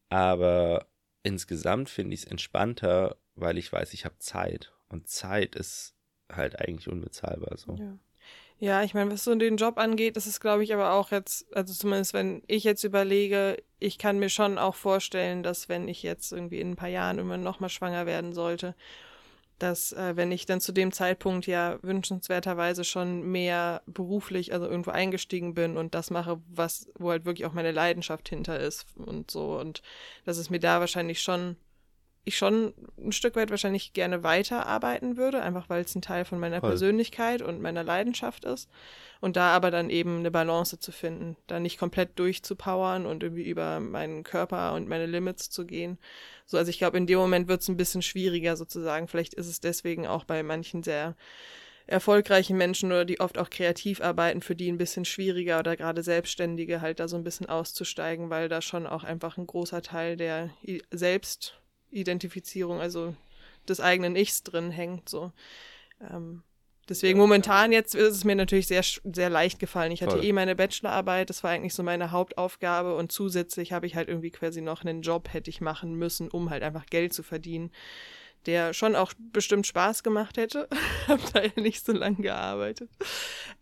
[0.09, 0.87] Aber
[1.25, 4.73] insgesamt finde ich es entspannter, weil ich weiß, ich habe Zeit.
[4.89, 5.97] Und Zeit ist
[6.31, 7.75] halt eigentlich unbezahlbar so.
[7.75, 7.99] Ja.
[8.59, 11.47] Ja, ich meine, was so den Job angeht, ist es, glaube ich, aber auch jetzt,
[11.55, 16.03] also zumindest wenn ich jetzt überlege, ich kann mir schon auch vorstellen, dass wenn ich
[16.03, 18.75] jetzt irgendwie in ein paar Jahren immer nochmal schwanger werden sollte,
[19.59, 24.91] dass äh, wenn ich dann zu dem Zeitpunkt ja wünschenswerterweise schon mehr beruflich, also irgendwo
[24.91, 29.31] eingestiegen bin und das mache, was, wo halt wirklich auch meine Leidenschaft hinter ist und
[29.31, 29.59] so.
[29.59, 29.83] Und
[30.25, 31.57] dass es mir da wahrscheinlich schon
[32.27, 36.41] ich schon ein Stück weit wahrscheinlich gerne weiterarbeiten würde, einfach weil es ein Teil von
[36.41, 36.71] meiner Voll.
[36.71, 38.69] Persönlichkeit und meiner Leidenschaft ist.
[39.21, 43.49] Und da aber dann eben eine Balance zu finden, da nicht komplett durchzupowern und irgendwie
[43.49, 45.99] über meinen Körper und meine Limits zu gehen.
[46.47, 49.07] So, also ich glaube, in dem Moment wird es ein bisschen schwieriger sozusagen.
[49.07, 51.15] Vielleicht ist es deswegen auch bei manchen sehr
[51.87, 56.03] erfolgreichen Menschen oder die oft auch kreativ arbeiten, für die ein bisschen schwieriger oder gerade
[56.03, 60.17] Selbstständige halt da so ein bisschen auszusteigen, weil da schon auch einfach ein großer Teil
[60.17, 60.51] der
[60.91, 61.61] selbst
[61.97, 63.15] Identifizierung, also
[63.69, 65.09] des eigenen Ichs drin hängt.
[65.09, 65.33] So.
[66.01, 66.43] Ähm,
[66.89, 69.93] deswegen momentan jetzt ist es mir natürlich sehr, sehr leicht gefallen.
[69.93, 70.25] Ich hatte Voll.
[70.25, 74.31] eh meine Bachelorarbeit, das war eigentlich so meine Hauptaufgabe und zusätzlich habe ich halt irgendwie
[74.31, 77.71] quasi noch einen Job hätte ich machen müssen, um halt einfach Geld zu verdienen,
[78.47, 80.69] der schon auch bestimmt Spaß gemacht hätte.
[81.09, 82.91] habe da ja nicht so lange gearbeitet.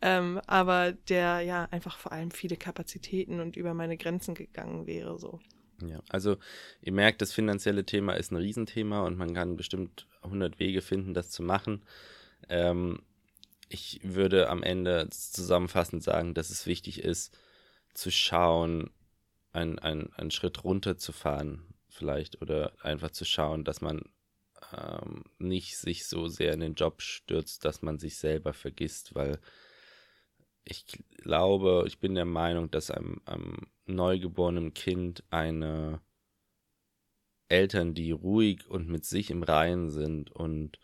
[0.02, 5.18] Ähm, aber der ja einfach vor allem viele Kapazitäten und über meine Grenzen gegangen wäre
[5.18, 5.40] so.
[5.82, 6.36] Ja, also
[6.82, 11.14] ihr merkt, das finanzielle Thema ist ein Riesenthema und man kann bestimmt 100 Wege finden,
[11.14, 11.82] das zu machen.
[12.48, 13.02] Ähm,
[13.68, 17.36] ich würde am Ende zusammenfassend sagen, dass es wichtig ist,
[17.94, 18.90] zu schauen,
[19.52, 24.02] einen, einen, Schritt runterzufahren vielleicht oder einfach zu schauen, dass man
[24.76, 29.38] ähm, nicht sich so sehr in den Job stürzt, dass man sich selber vergisst, weil
[30.64, 30.86] ich
[31.22, 36.00] glaube, ich bin der Meinung, dass einem, einem neugeborenem Kind eine
[37.48, 40.78] Eltern, die ruhig und mit sich im Reinen sind und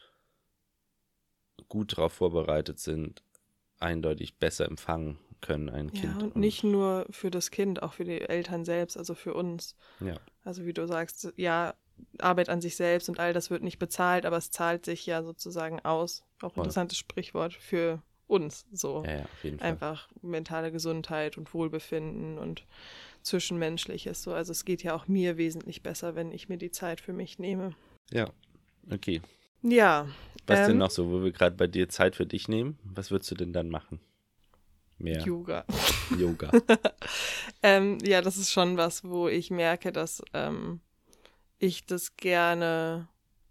[1.68, 3.22] gut darauf vorbereitet sind,
[3.78, 6.22] eindeutig besser empfangen können, ein ja, Kind.
[6.22, 9.74] Und, und nicht nur für das Kind, auch für die Eltern selbst, also für uns.
[10.00, 10.16] Ja.
[10.44, 11.74] Also wie du sagst, ja,
[12.18, 15.22] Arbeit an sich selbst und all das wird nicht bezahlt, aber es zahlt sich ja
[15.22, 16.24] sozusagen aus.
[16.42, 18.66] Auch ein interessantes Sprichwort für uns.
[18.72, 19.68] So ja, ja, auf jeden Fall.
[19.68, 22.64] einfach mentale Gesundheit und Wohlbefinden und
[23.22, 24.22] Zwischenmenschliches.
[24.22, 27.12] So, also es geht ja auch mir wesentlich besser, wenn ich mir die Zeit für
[27.12, 27.74] mich nehme.
[28.10, 28.30] Ja,
[28.90, 29.20] okay.
[29.62, 30.08] Ja.
[30.46, 32.78] Was ähm, denn noch so, wo wir gerade bei dir Zeit für dich nehmen?
[32.84, 34.00] Was würdest du denn dann machen?
[34.98, 35.22] Mehr.
[35.22, 35.64] Yoga.
[36.18, 36.50] Yoga.
[37.62, 40.80] ähm, ja, das ist schon was, wo ich merke, dass ähm,
[41.58, 43.08] ich das gerne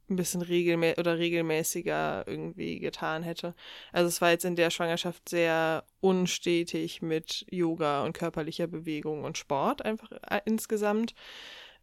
[0.09, 3.53] ein bisschen regelmä oder regelmäßiger irgendwie getan hätte.
[3.91, 9.37] Also es war jetzt in der Schwangerschaft sehr unstetig mit Yoga und körperlicher Bewegung und
[9.37, 11.13] Sport einfach äh, insgesamt.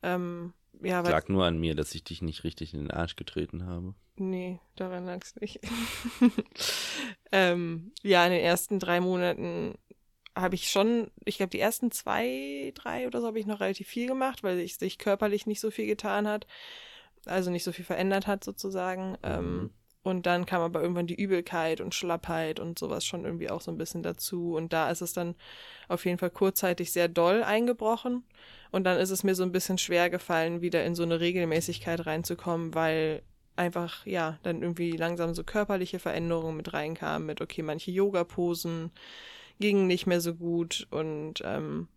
[0.03, 3.17] Ähm, ja, es lag nur an mir, dass ich dich nicht richtig in den Arsch
[3.17, 3.95] getreten habe.
[4.17, 5.61] Nee, daran lag es nicht.
[7.33, 9.75] ähm, ja, in den ersten drei Monaten
[10.35, 13.89] habe ich schon, ich glaube, die ersten zwei, drei oder so habe ich noch relativ
[13.89, 16.47] viel gemacht, weil sich körperlich nicht so viel getan hat
[17.27, 19.11] also nicht so viel verändert hat sozusagen.
[19.13, 19.17] Mhm.
[19.23, 19.71] Ähm,
[20.03, 23.73] und dann kam aber irgendwann die Übelkeit und Schlappheit und sowas schon irgendwie auch so
[23.73, 24.55] ein bisschen dazu.
[24.55, 25.35] Und da ist es dann
[25.89, 28.23] auf jeden Fall kurzzeitig sehr doll eingebrochen.
[28.71, 32.07] Und dann ist es mir so ein bisschen schwer gefallen, wieder in so eine Regelmäßigkeit
[32.07, 33.23] reinzukommen, weil
[33.57, 38.93] einfach, ja, dann irgendwie langsam so körperliche Veränderungen mit reinkamen, mit, okay, manche Yoga-Posen
[39.59, 41.89] gingen nicht mehr so gut und ähm,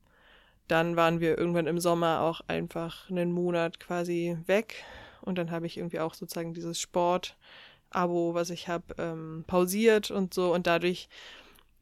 [0.68, 4.84] dann waren wir irgendwann im Sommer auch einfach einen Monat quasi weg
[5.22, 10.34] und dann habe ich irgendwie auch sozusagen dieses Sport-Abo, was ich habe, ähm, pausiert und
[10.34, 10.54] so.
[10.54, 11.10] Und dadurch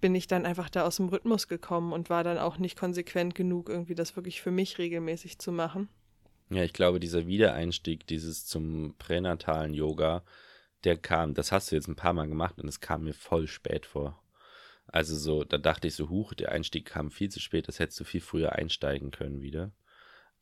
[0.01, 3.35] bin ich dann einfach da aus dem Rhythmus gekommen und war dann auch nicht konsequent
[3.35, 5.89] genug, irgendwie das wirklich für mich regelmäßig zu machen.
[6.49, 10.23] Ja, ich glaube, dieser Wiedereinstieg, dieses zum pränatalen Yoga,
[10.83, 13.47] der kam, das hast du jetzt ein paar Mal gemacht und es kam mir voll
[13.47, 14.21] spät vor.
[14.87, 17.99] Also so, da dachte ich so, huch, der Einstieg kam viel zu spät, das hättest
[17.99, 19.71] du viel früher einsteigen können wieder.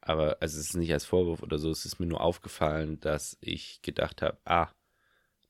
[0.06, 3.38] Aber also es ist nicht als Vorwurf oder so, es ist mir nur aufgefallen, dass
[3.42, 4.70] ich gedacht habe, ah,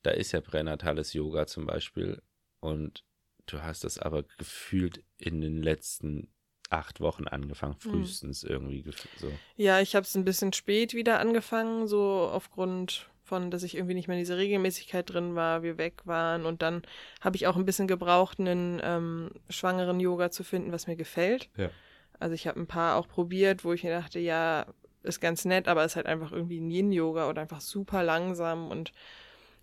[0.02, 2.22] da ist ja pränatales Yoga zum Beispiel.
[2.60, 3.04] Und
[3.44, 6.32] du hast das aber gefühlt in den letzten
[6.70, 7.90] acht Wochen angefangen, hm.
[7.90, 8.50] frühestens mhm.
[8.50, 8.84] irgendwie
[9.18, 9.30] so.
[9.56, 13.94] Ja, ich habe es ein bisschen spät wieder angefangen, so aufgrund von, dass ich irgendwie
[13.94, 16.82] nicht mehr in dieser Regelmäßigkeit drin war, wir weg waren und dann
[17.20, 21.50] habe ich auch ein bisschen gebraucht, einen ähm, schwangeren Yoga zu finden, was mir gefällt.
[21.56, 21.70] Ja.
[22.18, 24.66] Also ich habe ein paar auch probiert, wo ich mir dachte, ja,
[25.02, 28.92] ist ganz nett, aber ist halt einfach irgendwie ein Yin-Yoga oder einfach super langsam und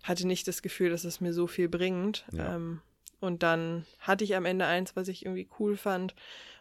[0.02, 2.24] hatte nicht das Gefühl, dass es mir so viel bringt.
[2.32, 2.56] Ja.
[2.56, 2.80] Ähm,
[3.20, 6.14] und dann hatte ich am Ende eins, was ich irgendwie cool fand.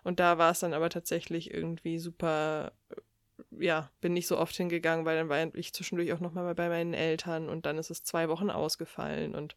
[0.04, 4.56] Und da war es dann aber tatsächlich irgendwie super, äh, ja, bin nicht so oft
[4.56, 8.04] hingegangen, weil dann war ich zwischendurch auch nochmal bei meinen Eltern und dann ist es
[8.04, 9.56] zwei Wochen ausgefallen und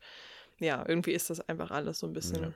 [0.59, 2.43] ja, irgendwie ist das einfach alles so ein bisschen.
[2.43, 2.53] Ja.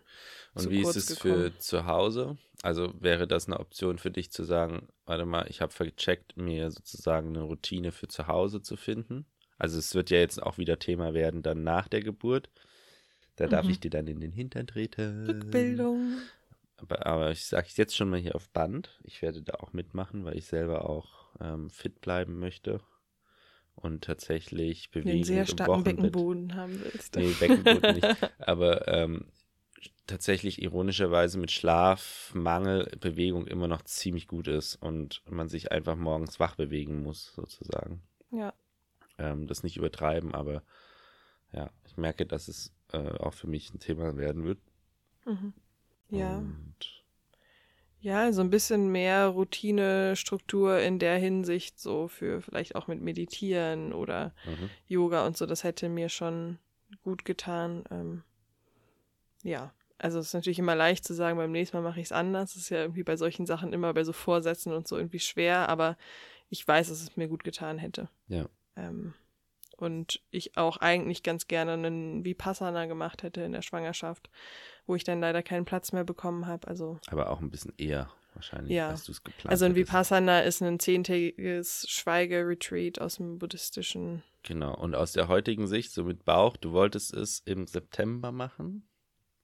[0.54, 1.52] Und zu wie ist kurz es gekommen.
[1.52, 2.38] für zu Hause?
[2.62, 6.70] Also wäre das eine Option für dich zu sagen, warte mal, ich habe gecheckt, mir
[6.70, 9.26] sozusagen eine Routine für zu Hause zu finden?
[9.58, 12.50] Also es wird ja jetzt auch wieder Thema werden dann nach der Geburt.
[13.36, 13.70] Da darf Mhm.
[13.72, 15.26] ich dir dann in den Hintern treten.
[15.26, 16.18] Rückbildung.
[16.76, 18.98] Aber, aber ich sage es jetzt schon mal hier auf Band.
[19.04, 22.80] Ich werde da auch mitmachen, weil ich selber auch ähm, fit bleiben möchte.
[23.82, 25.84] Und tatsächlich Den Bewegung sehr starken.
[25.84, 27.16] Beckenboden haben willst.
[27.16, 28.32] Nee, Beckenboden nicht.
[28.38, 29.26] Aber ähm,
[30.06, 36.40] tatsächlich ironischerweise mit Schlafmangel Bewegung immer noch ziemlich gut ist und man sich einfach morgens
[36.40, 38.02] wach bewegen muss, sozusagen.
[38.30, 38.52] Ja.
[39.18, 40.62] Ähm, das nicht übertreiben, aber
[41.52, 44.58] ja, ich merke, dass es äh, auch für mich ein Thema werden wird.
[45.24, 45.54] Mhm.
[46.10, 46.38] Ja.
[46.38, 46.99] Und
[48.02, 53.02] Ja, so ein bisschen mehr Routine, Struktur in der Hinsicht, so für vielleicht auch mit
[53.02, 54.70] Meditieren oder mhm.
[54.88, 56.58] Yoga und so, das hätte mir schon
[57.02, 57.84] gut getan.
[57.90, 58.22] Ähm,
[59.42, 62.12] ja, also es ist natürlich immer leicht zu sagen, beim nächsten Mal mache ich es
[62.12, 62.54] anders.
[62.54, 65.68] Das ist ja irgendwie bei solchen Sachen immer bei so Vorsätzen und so irgendwie schwer,
[65.68, 65.98] aber
[66.48, 68.08] ich weiß, dass es mir gut getan hätte.
[68.28, 68.48] Ja.
[68.76, 69.12] Ähm,
[69.76, 74.30] und ich auch eigentlich ganz gerne einen Vipassana gemacht hätte in der Schwangerschaft,
[74.90, 76.66] wo ich dann leider keinen Platz mehr bekommen habe.
[76.66, 78.88] Also aber auch ein bisschen eher wahrscheinlich, Ja.
[78.88, 79.74] als du es geplant Also ein.
[79.76, 84.22] Vipassana ist ein zehntägiges Schweigeretreat aus dem buddhistischen.
[84.42, 84.74] Genau.
[84.76, 88.88] Und aus der heutigen Sicht, so mit Bauch, du wolltest es im September machen.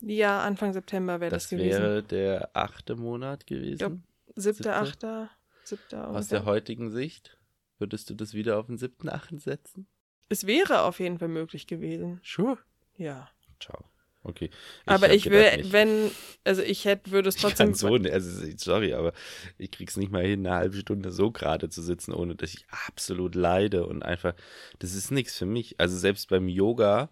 [0.01, 1.83] Ja, Anfang September wäre das, Das gewesen.
[1.83, 4.05] wäre der achte Monat gewesen.
[4.35, 4.75] Siebter, siebte?
[4.75, 5.31] achter,
[5.65, 6.09] siebter.
[6.11, 7.39] Aus der heutigen Sicht,
[7.79, 9.87] würdest du das wieder auf den siebten, achten setzen?
[10.29, 12.21] Es wäre auf jeden Fall möglich gewesen.
[12.25, 12.59] Sure.
[12.97, 13.29] Ja.
[13.61, 13.85] Ciao.
[14.29, 14.51] Okay.
[14.87, 16.11] aber ich will, wenn,
[16.43, 17.69] also ich hätte, würde es Ich trotzdem.
[17.69, 19.13] kann so, also sorry, aber
[19.57, 22.67] ich krieg's nicht mal hin, eine halbe Stunde so gerade zu sitzen, ohne dass ich
[22.89, 24.35] absolut leide und einfach,
[24.81, 25.79] das ist nichts für mich.
[25.79, 27.09] Also selbst beim Yoga,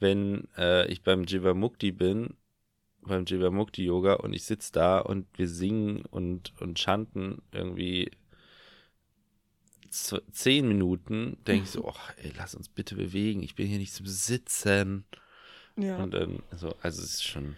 [0.00, 2.34] wenn äh, ich beim Jivamukti bin,
[3.00, 8.10] beim Jivamukti Yoga und ich sitze da und wir singen und, und chanten irgendwie
[9.90, 13.94] zehn Minuten, denke ich so, oh, ey, lass uns bitte bewegen, ich bin hier nicht
[13.94, 15.04] zum Sitzen.
[15.76, 15.96] Ja.
[15.96, 17.56] Und dann, so, also es ist schon,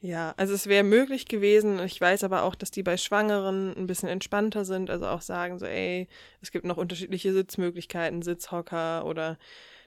[0.00, 1.80] Ja, also es wäre möglich gewesen.
[1.80, 4.90] Ich weiß aber auch, dass die bei Schwangeren ein bisschen entspannter sind.
[4.90, 6.08] Also auch sagen so, ey,
[6.40, 9.38] es gibt noch unterschiedliche Sitzmöglichkeiten, Sitzhocker oder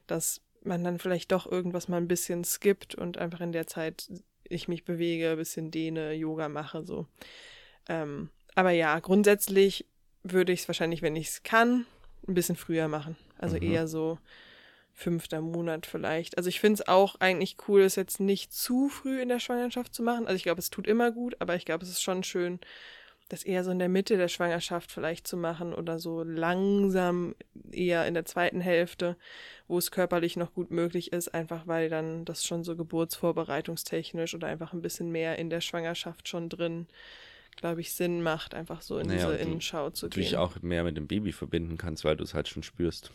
[0.07, 4.09] dass man dann vielleicht doch irgendwas mal ein bisschen skippt und einfach in der Zeit
[4.43, 7.07] ich mich bewege, ein bisschen dehne, Yoga mache, so.
[7.88, 9.86] Ähm, aber ja, grundsätzlich
[10.24, 11.86] würde ich es wahrscheinlich, wenn ich es kann,
[12.28, 13.15] ein bisschen früher machen.
[13.38, 13.63] Also Mhm.
[13.63, 14.19] eher so
[14.93, 16.37] fünfter Monat vielleicht.
[16.37, 19.93] Also ich finde es auch eigentlich cool, es jetzt nicht zu früh in der Schwangerschaft
[19.93, 20.27] zu machen.
[20.27, 22.59] Also ich glaube, es tut immer gut, aber ich glaube, es ist schon schön,
[23.29, 27.33] das eher so in der Mitte der Schwangerschaft vielleicht zu machen oder so langsam
[27.71, 29.15] eher in der zweiten Hälfte,
[29.67, 34.47] wo es körperlich noch gut möglich ist, einfach weil dann das schon so geburtsvorbereitungstechnisch oder
[34.47, 36.87] einfach ein bisschen mehr in der Schwangerschaft schon drin,
[37.55, 40.39] glaube ich, Sinn macht, einfach so in Naja, diese Innenschau zu natürlich gehen.
[40.39, 43.11] auch mehr mit dem Baby verbinden kannst, weil du es halt schon spürst.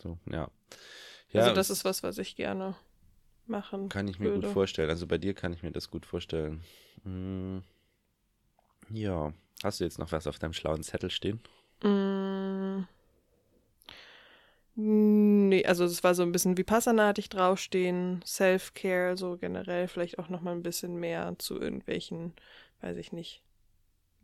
[0.00, 0.50] So, ja.
[1.32, 2.74] Ja, also das ist was, was ich gerne
[3.46, 4.40] machen kann ich mir würde.
[4.40, 4.90] gut vorstellen.
[4.90, 6.62] Also bei dir kann ich mir das gut vorstellen.
[7.04, 7.62] Hm,
[8.90, 9.32] ja.
[9.62, 11.40] Hast du jetzt noch was auf deinem schlauen Zettel stehen?
[11.82, 12.86] Mm.
[14.76, 20.18] Nee, also es war so ein bisschen Vipassana hatte ich draufstehen, Self-Care, so generell vielleicht
[20.18, 22.32] auch noch mal ein bisschen mehr zu irgendwelchen,
[22.80, 23.42] weiß ich nicht,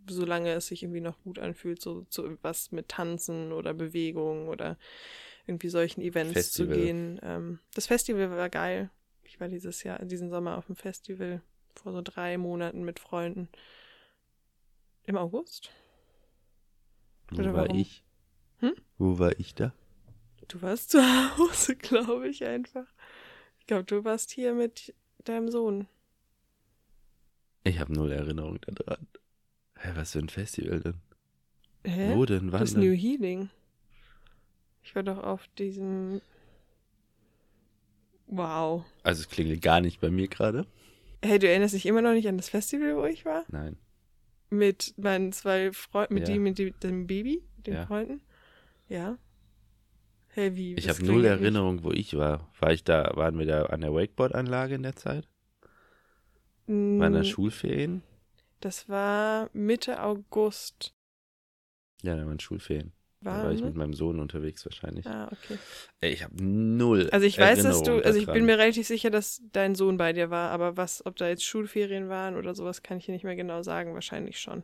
[0.08, 4.78] solange es sich irgendwie noch gut anfühlt, so zu was mit Tanzen oder Bewegung oder
[5.46, 6.74] irgendwie solchen Events Festival.
[6.74, 7.20] zu gehen.
[7.22, 8.90] Ähm, das Festival war geil.
[9.24, 11.42] Ich war dieses Jahr, diesen Sommer auf dem Festival
[11.74, 13.48] vor so drei Monaten mit Freunden.
[15.04, 15.70] Im August?
[17.30, 17.78] Wo Oder war warum?
[17.78, 18.02] ich?
[18.58, 18.74] Hm?
[18.98, 19.72] Wo war ich da?
[20.48, 22.86] Du warst zu Hause, glaube ich einfach.
[23.58, 24.94] Ich glaube, du warst hier mit
[25.24, 25.86] deinem Sohn.
[27.64, 29.06] Ich habe null Erinnerung daran.
[29.76, 31.00] Hä, was für ein Festival denn?
[31.84, 32.14] Hä?
[32.14, 32.52] Wo denn?
[32.52, 32.80] Wann das denn?
[32.80, 33.50] New Healing.
[34.86, 36.20] Ich war doch auf diesem.
[38.28, 38.84] Wow.
[39.02, 40.64] Also es klingelt gar nicht bei mir gerade.
[41.24, 43.44] Hey, du erinnerst dich immer noch nicht an das Festival, wo ich war?
[43.48, 43.76] Nein.
[44.48, 46.34] Mit meinen zwei Freunden, mit Ja.
[46.34, 47.86] die, mit dem Baby, den Ja.
[47.86, 48.20] Freunden?
[48.88, 49.18] Ja.
[50.28, 50.74] Hey, wie?
[50.74, 52.48] Ich das habe null Erinnerung, wo ich war.
[52.60, 55.28] War ich da, waren wir da an der Wakeboard-Anlage in der Zeit?
[56.68, 58.02] Waren da Mm, Schulferien?
[58.60, 60.94] Das war Mitte August.
[62.02, 62.92] Ja, da waren Schulferien.
[63.26, 63.66] Da War, war ich ne?
[63.66, 65.04] mit meinem Sohn unterwegs wahrscheinlich.
[65.04, 65.58] Ah, okay.
[66.00, 67.10] Ey, ich habe null.
[67.10, 70.12] Also ich weiß, dass du, also ich bin mir relativ sicher, dass dein Sohn bei
[70.12, 73.24] dir war, aber was, ob da jetzt Schulferien waren oder sowas, kann ich dir nicht
[73.24, 73.94] mehr genau sagen.
[73.94, 74.62] Wahrscheinlich schon.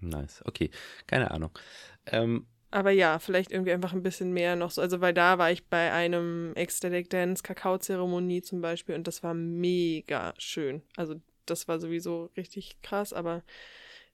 [0.00, 0.70] Nice, okay.
[1.06, 1.58] Keine Ahnung.
[2.04, 4.82] Ähm, Aber ja, vielleicht irgendwie einfach ein bisschen mehr noch so.
[4.82, 9.32] Also, weil da war ich bei einem Ecstatic Dance Kakaozeremonie zum Beispiel und das war
[9.32, 10.82] mega schön.
[10.96, 11.14] Also,
[11.46, 13.42] das war sowieso richtig krass, aber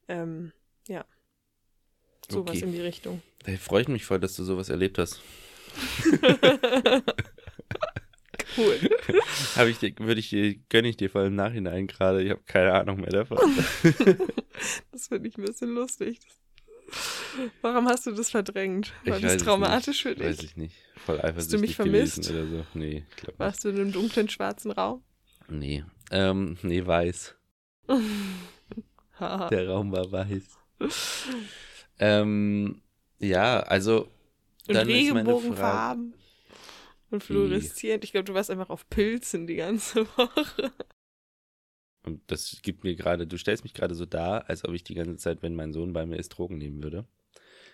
[0.07, 0.53] ähm,
[0.86, 1.05] ja.
[2.31, 2.64] Sowas Okay.
[2.64, 3.22] in die Richtung.
[3.45, 5.20] da freue ich mich voll, dass du sowas erlebt hast.
[8.57, 8.78] Cool.
[9.57, 12.22] Habe ich dir, würde ich dir, gönne ich dir voll im Nachhinein gerade.
[12.22, 13.39] Ich habe keine Ahnung mehr davon.
[14.93, 16.18] Das finde ich ein bisschen lustig.
[17.62, 18.93] Warum hast du das verdrängt?
[19.07, 20.03] War Ich das traumatisch nicht.
[20.03, 20.26] für dich?
[20.26, 20.74] Weiß ich nicht.
[21.07, 22.16] Voll eifersüchtig mich vermisst?
[22.16, 22.66] gewesen oder so.
[22.74, 25.03] Nee, ich glaube Warst du in einem dunklen, schwarzen Raum?
[25.49, 25.85] Nee.
[26.11, 27.37] Ähm, nee, weiß.
[29.51, 30.43] Der Raum war weiß.
[32.01, 32.83] Ähm,
[33.19, 34.09] ja, also
[34.67, 36.15] Und dann ist meine Regenbogenfarben.
[37.11, 38.05] Und fluoreszierend.
[38.05, 40.73] Ich glaube, du warst einfach auf Pilzen die ganze Woche.
[42.03, 44.95] Und das gibt mir gerade, du stellst mich gerade so dar, als ob ich die
[44.95, 47.07] ganze Zeit, wenn mein Sohn bei mir ist, Drogen nehmen würde.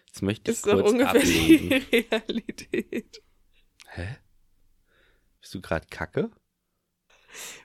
[0.07, 1.69] Jetzt möchte ich Ist doch kurz ungefähr ablegen.
[1.69, 3.23] die Realität.
[3.89, 4.17] Hä?
[5.41, 6.31] Bist du gerade kacke?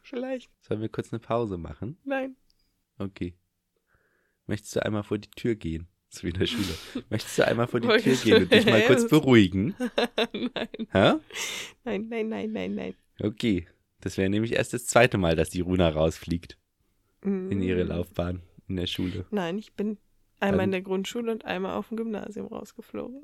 [0.03, 0.51] Vielleicht.
[0.59, 1.97] Sollen wir kurz eine Pause machen?
[2.03, 2.36] Nein.
[2.97, 3.36] Okay.
[4.45, 5.88] Möchtest du einmal vor die Tür gehen?
[6.14, 6.66] So wie in der Schule.
[7.09, 9.74] Möchtest du einmal vor die Tür gehen und dich mal kurz beruhigen?
[10.34, 10.68] nein.
[10.91, 11.14] Hä?
[11.86, 12.95] Nein, nein, nein, nein, nein.
[13.22, 13.66] Okay.
[14.01, 16.57] Das wäre nämlich erst das zweite Mal, dass die Runa rausfliegt
[17.24, 17.88] in ihre Mm.
[17.89, 19.26] Laufbahn in der Schule.
[19.32, 19.97] Nein, ich bin
[20.39, 23.22] einmal Dann- in der Grundschule und einmal auf dem Gymnasium rausgeflogen.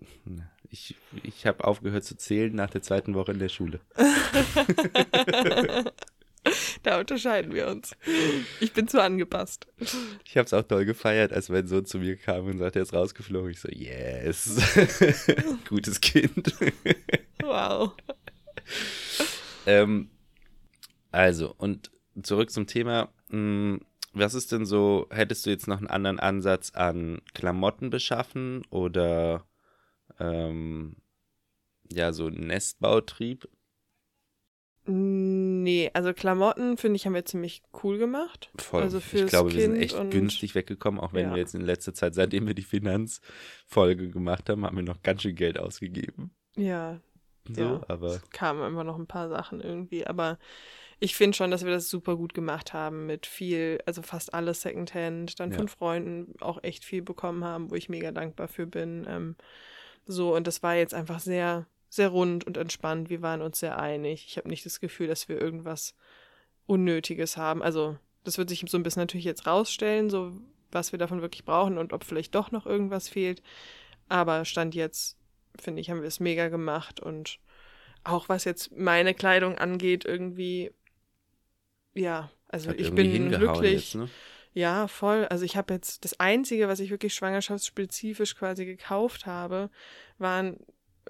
[0.70, 3.80] Ich, ich habe aufgehört zu zählen nach der zweiten Woche in der Schule.
[6.84, 7.96] da unterscheiden wir uns.
[8.60, 9.68] Ich bin zu angepasst.
[10.26, 12.84] Ich habe es auch doll gefeiert, als mein Sohn zu mir kam und sagte, er
[12.84, 13.52] ist rausgeflogen.
[13.52, 14.60] Ich so, yes.
[15.70, 16.54] Gutes Kind.
[17.42, 17.94] Wow.
[19.66, 20.10] ähm,
[21.12, 21.92] also, und
[22.22, 23.10] zurück zum Thema.
[23.30, 23.80] Mh,
[24.14, 29.46] was ist denn so, hättest du jetzt noch einen anderen Ansatz an Klamotten beschaffen oder
[30.20, 30.98] ähm,
[31.92, 33.48] ja, so Nestbautrieb?
[34.90, 38.50] Nee, also Klamotten, finde ich, haben wir ziemlich cool gemacht.
[38.58, 38.84] Voll.
[38.84, 41.32] Also ich glaube, wir sind Kind echt und- günstig weggekommen, auch wenn Ja.
[41.32, 45.22] wir jetzt in letzter Zeit, seitdem wir die Finanzfolge gemacht haben, haben wir noch ganz
[45.24, 46.32] schön Geld ausgegeben.
[46.56, 47.00] Ja,
[47.50, 47.82] So, Ja.
[47.88, 50.38] aber es kamen immer noch ein paar Sachen irgendwie, aber
[51.00, 54.64] ich finde schon, dass wir das super gut gemacht haben mit viel, also fast alles
[54.64, 55.58] Secondhand, dann Ja.
[55.58, 59.06] von Freunden auch echt viel bekommen haben, wo ich mega dankbar für bin.
[59.08, 59.36] Ähm,
[60.06, 63.10] so, und das war jetzt einfach sehr, sehr rund und entspannt.
[63.10, 64.26] Wir waren uns sehr einig.
[64.28, 65.96] Ich habe nicht das Gefühl, dass wir irgendwas
[66.66, 67.64] Unnötiges haben.
[67.64, 70.34] Also, das wird sich so ein bisschen natürlich jetzt rausstellen, so
[70.72, 73.42] was wir davon wirklich brauchen und ob vielleicht doch noch irgendwas fehlt.
[74.10, 75.18] Aber Stand jetzt,
[75.60, 77.40] finde ich, haben wir es mega gemacht und
[78.04, 80.72] auch was jetzt meine Kleidung angeht, irgendwie,
[81.94, 83.94] ja, also hat ich bin glücklich.
[83.94, 84.10] jetzt, ne?
[84.54, 85.26] Ja, voll.
[85.26, 89.70] Also ich habe jetzt das Einzige, was ich wirklich schwangerschaftsspezifisch quasi gekauft habe,
[90.18, 90.58] waren,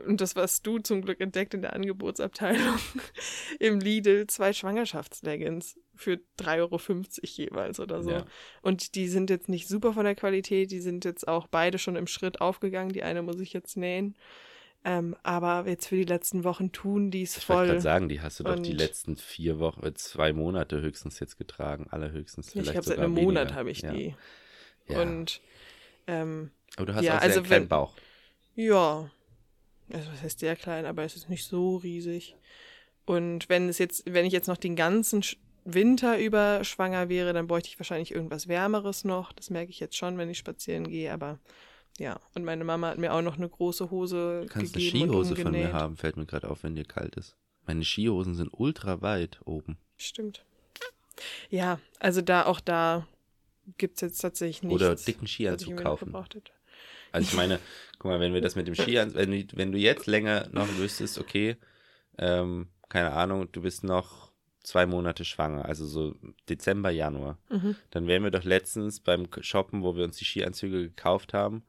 [0.06, 2.78] und das was du zum Glück entdeckt in der Angebotsabteilung,
[3.60, 6.80] im Lidl zwei Schwangerschaftsleggings für 3,50 Euro
[7.24, 8.12] jeweils oder so.
[8.12, 8.26] Ja.
[8.62, 11.95] Und die sind jetzt nicht super von der Qualität, die sind jetzt auch beide schon
[11.95, 12.91] im Schritt aufgegangen.
[12.93, 14.16] Die eine muss ich jetzt nähen.
[14.86, 17.68] Ähm, aber jetzt für die letzten Wochen tun die es Ich wollte voll.
[17.68, 21.38] gerade sagen, die hast du doch die letzten vier Wochen, äh, zwei Monate höchstens jetzt
[21.38, 23.56] getragen, allerhöchstens vielleicht ich habe seit einem Monat weniger.
[23.56, 23.91] habe ich ja.
[23.91, 24.16] die.
[24.88, 25.02] Ja.
[25.02, 25.41] Und
[26.06, 27.93] ähm, Aber du hast ja, auch sehr also kleinen wenn- Bauch.
[28.56, 29.10] Ja,
[29.92, 32.36] also was heißt sehr klein, aber es ist nicht so riesig.
[33.06, 35.24] Und wenn es jetzt, wenn ich jetzt noch den ganzen
[35.64, 39.32] Winter über schwanger wäre, dann bräuchte ich wahrscheinlich irgendwas Wärmeres noch.
[39.34, 41.40] Das merke ich jetzt schon, wenn ich spazieren gehe, aber
[41.98, 42.20] ja.
[42.36, 45.36] Und meine Mama hat mir auch noch eine große Hose Du kannst eine gegeben Skihose
[45.36, 47.36] und von mir haben, fällt mir gerade auf, wenn dir kalt ist.
[47.66, 49.78] Meine Skihosen sind ultra weit oben.
[49.98, 50.46] Stimmt.
[51.50, 53.08] Ja, also da, auch da
[53.78, 54.76] gibt's jetzt tatsächlich nichts.
[54.76, 56.16] Oder dicken Skianzug kaufen.
[56.16, 56.52] hätte.
[57.18, 57.59] Also ich meine,
[57.99, 60.68] guck mal, wenn wir das mit dem Skianzug, wenn, du- wenn du jetzt länger noch
[60.78, 61.57] wüsstest, okay,
[62.18, 64.32] ähm, keine Ahnung, du bist noch
[64.63, 66.15] zwei Monate schwanger, also so
[66.49, 67.76] Dezember, Januar, Mhm.
[67.91, 71.63] dann wären wir doch letztens beim Shoppen, wo wir uns die Skianzüge gekauft haben,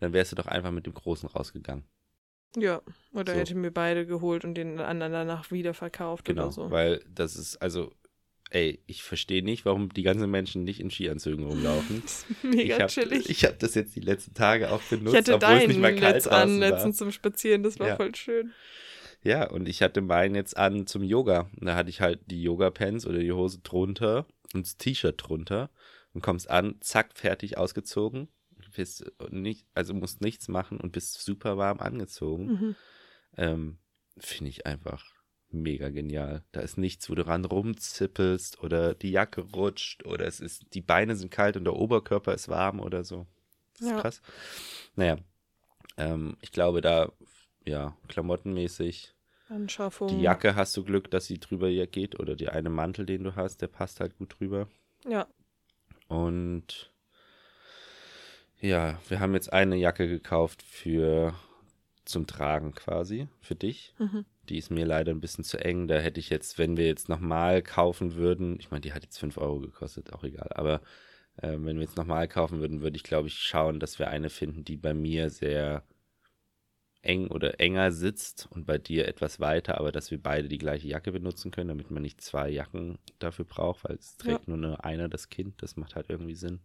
[0.00, 1.84] dann wärst du doch einfach mit dem Großen rausgegangen.
[2.56, 2.80] Ja,
[3.12, 3.38] oder So.
[3.38, 6.70] hätte mir beide geholt und den anderen danach wieder verkauft Genau, oder so.
[6.70, 7.92] weil das ist, also,
[8.50, 12.02] ey, ich verstehe nicht, warum die ganzen Menschen nicht in Skianzügen rumlaufen.
[12.42, 13.28] Mega ich hab, chillig.
[13.28, 15.94] Ich habe das jetzt die letzten Tage auch benutzt, Ich hatte obwohl es nicht mal
[15.94, 16.70] kalt Netz an war.
[16.70, 17.96] letztens zum Spazieren, das war Ja.
[17.96, 18.52] voll schön.
[19.22, 21.50] Ja, und ich hatte meinen jetzt an zum Yoga.
[21.60, 25.70] Und da hatte ich halt die Yoga-Pants oder die Hose drunter und das T-Shirt drunter
[26.14, 28.28] und kommst an, zack, fertig ausgezogen.
[28.76, 32.46] Bist nicht, also musst nichts machen und bist super warm angezogen.
[32.46, 32.76] Mhm.
[33.36, 33.78] Ähm,
[34.18, 35.04] Finde ich einfach
[35.50, 36.42] mega genial.
[36.52, 40.80] Da ist nichts, wo du ran rumzippelst oder die Jacke rutscht oder es ist, die
[40.82, 43.26] Beine sind kalt und der Oberkörper ist warm oder so.
[43.74, 44.00] Das ist Ja.
[44.00, 44.22] krass.
[44.96, 45.16] Naja,
[45.96, 47.10] ähm, ich glaube, da,
[47.64, 49.14] ja, klamottenmäßig,
[49.48, 50.08] Anschaffung.
[50.08, 53.24] die Jacke hast du Glück, dass sie drüber hier geht oder die eine Mantel, den
[53.24, 54.68] du hast, der passt halt gut drüber.
[55.08, 55.26] Ja.
[56.08, 56.92] Und
[58.60, 61.34] ja, wir haben jetzt eine Jacke gekauft für
[62.04, 63.94] zum Tragen quasi, für dich.
[63.98, 64.24] Mhm.
[64.48, 65.88] Die ist mir leider ein bisschen zu eng.
[65.88, 69.18] Da hätte ich jetzt, wenn wir jetzt nochmal kaufen würden, ich meine, die hat jetzt
[69.18, 70.80] 5 Euro gekostet, auch egal, aber
[71.36, 74.30] äh, wenn wir jetzt nochmal kaufen würden, würde ich, glaube ich, schauen, dass wir eine
[74.30, 75.84] finden, die bei mir sehr
[77.02, 80.88] eng oder enger sitzt und bei dir etwas weiter, aber dass wir beide die gleiche
[80.88, 84.84] Jacke benutzen können, damit man nicht zwei Jacken dafür braucht, weil es trägt nur eine,
[84.84, 85.62] einer das Kind.
[85.62, 86.60] Das macht halt irgendwie Sinn.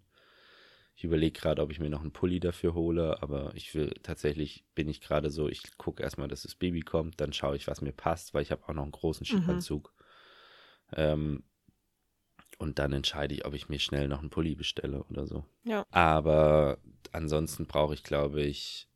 [0.96, 4.64] Ich überlege gerade, ob ich mir noch einen Pulli dafür hole, aber ich will tatsächlich,
[4.76, 7.82] bin ich gerade so, ich gucke erstmal, dass das Baby kommt, dann schaue ich, was
[7.82, 9.94] mir passt, weil ich habe auch noch einen großen Skianzug.
[10.96, 11.44] Ähm,
[12.60, 15.44] und dann entscheide ich, ob ich mir schnell noch einen Pulli bestelle oder so.
[15.64, 15.86] Ja.
[15.90, 16.78] Aber
[17.12, 18.88] ansonsten brauche ich, glaube ich,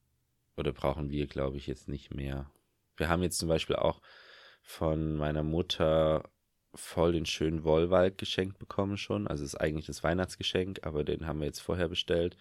[0.55, 2.49] oder brauchen wir, glaube ich, jetzt nicht mehr.
[2.95, 4.01] Wir haben jetzt zum Beispiel auch
[4.61, 6.29] von meiner Mutter
[6.73, 9.27] voll den schönen Wollwald geschenkt bekommen schon.
[9.27, 12.37] Also es ist eigentlich das Weihnachtsgeschenk, aber den haben wir jetzt vorher bestellt.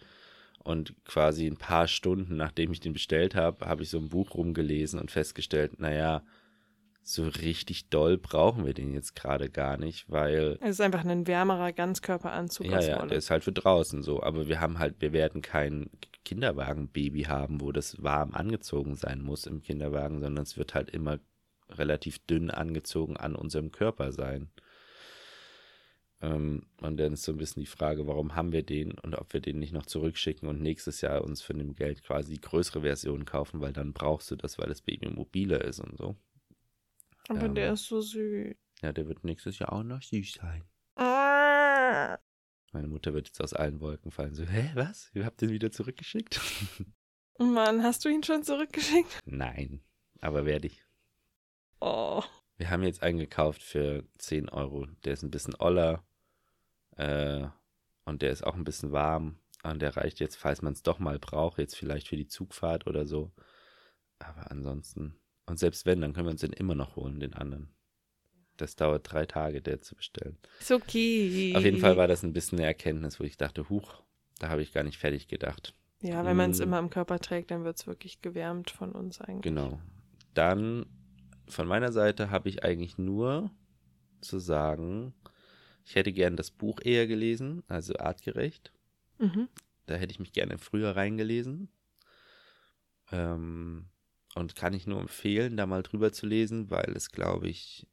[0.63, 4.35] Und quasi ein paar Stunden, nachdem ich den bestellt habe, habe ich so ein Buch
[4.35, 6.23] rumgelesen und festgestellt, naja,
[7.03, 11.25] so richtig doll brauchen wir den jetzt gerade gar nicht, weil Es ist einfach ein
[11.25, 14.21] wärmerer Ganzkörperanzug ja, ja, der ist halt für draußen so.
[14.21, 15.89] Aber wir haben halt, wir werden kein
[16.25, 21.19] Kinderwagenbaby haben, wo das warm angezogen sein muss im Kinderwagen, sondern es wird halt immer
[21.69, 24.49] relativ dünn angezogen an unserem Körper sein.
[26.19, 29.33] Ähm, und dann ist so ein bisschen die Frage, warum haben wir den und ob
[29.33, 32.81] wir den nicht noch zurückschicken und nächstes Jahr uns für dem Geld quasi die größere
[32.81, 36.15] Version kaufen, weil dann brauchst du das, weil das Baby mobiler ist und so.
[37.29, 38.55] Aber ähm, der ist so süß.
[38.81, 40.63] Ja, der wird nächstes Jahr auch noch süß sein.
[40.95, 42.17] Ah.
[42.71, 44.33] Meine Mutter wird jetzt aus allen Wolken fallen.
[44.33, 45.11] So, hä, was?
[45.13, 46.39] Ihr habt den wieder zurückgeschickt?
[47.39, 49.19] Mann, hast du ihn schon zurückgeschickt?
[49.25, 49.83] Nein,
[50.19, 50.83] aber werde ich.
[51.79, 52.23] Oh.
[52.57, 54.87] Wir haben jetzt einen gekauft für 10 Euro.
[55.05, 56.03] Der ist ein bisschen oller.
[56.95, 57.47] Äh,
[58.05, 59.39] und der ist auch ein bisschen warm.
[59.63, 62.87] Und der reicht jetzt, falls man es doch mal braucht, jetzt vielleicht für die Zugfahrt
[62.87, 63.31] oder so.
[64.19, 65.19] Aber ansonsten.
[65.45, 67.73] Und selbst wenn, dann können wir uns den immer noch holen, den anderen.
[68.57, 70.37] Das dauert drei Tage, der zu bestellen.
[70.59, 71.53] Ist okay.
[71.55, 74.01] Auf jeden Fall war das ein bisschen eine Erkenntnis, wo ich dachte, huch,
[74.39, 75.75] da habe ich gar nicht fertig gedacht.
[76.01, 76.63] Ja, wenn man es Mm.
[76.63, 79.41] immer am Körper trägt, dann wird es wirklich gewärmt von uns eigentlich.
[79.43, 79.79] Genau.
[80.33, 80.85] Dann
[81.47, 83.51] von meiner Seite habe ich eigentlich nur
[84.21, 85.13] zu sagen,
[85.85, 88.73] ich hätte gern das Buch eher gelesen, also artgerecht.
[89.19, 89.47] Mhm.
[89.85, 91.69] Da hätte ich mich gerne früher reingelesen.
[93.11, 93.89] Ähm,
[94.35, 97.87] und kann ich nur empfehlen, da mal drüber zu lesen, weil es, glaube ich,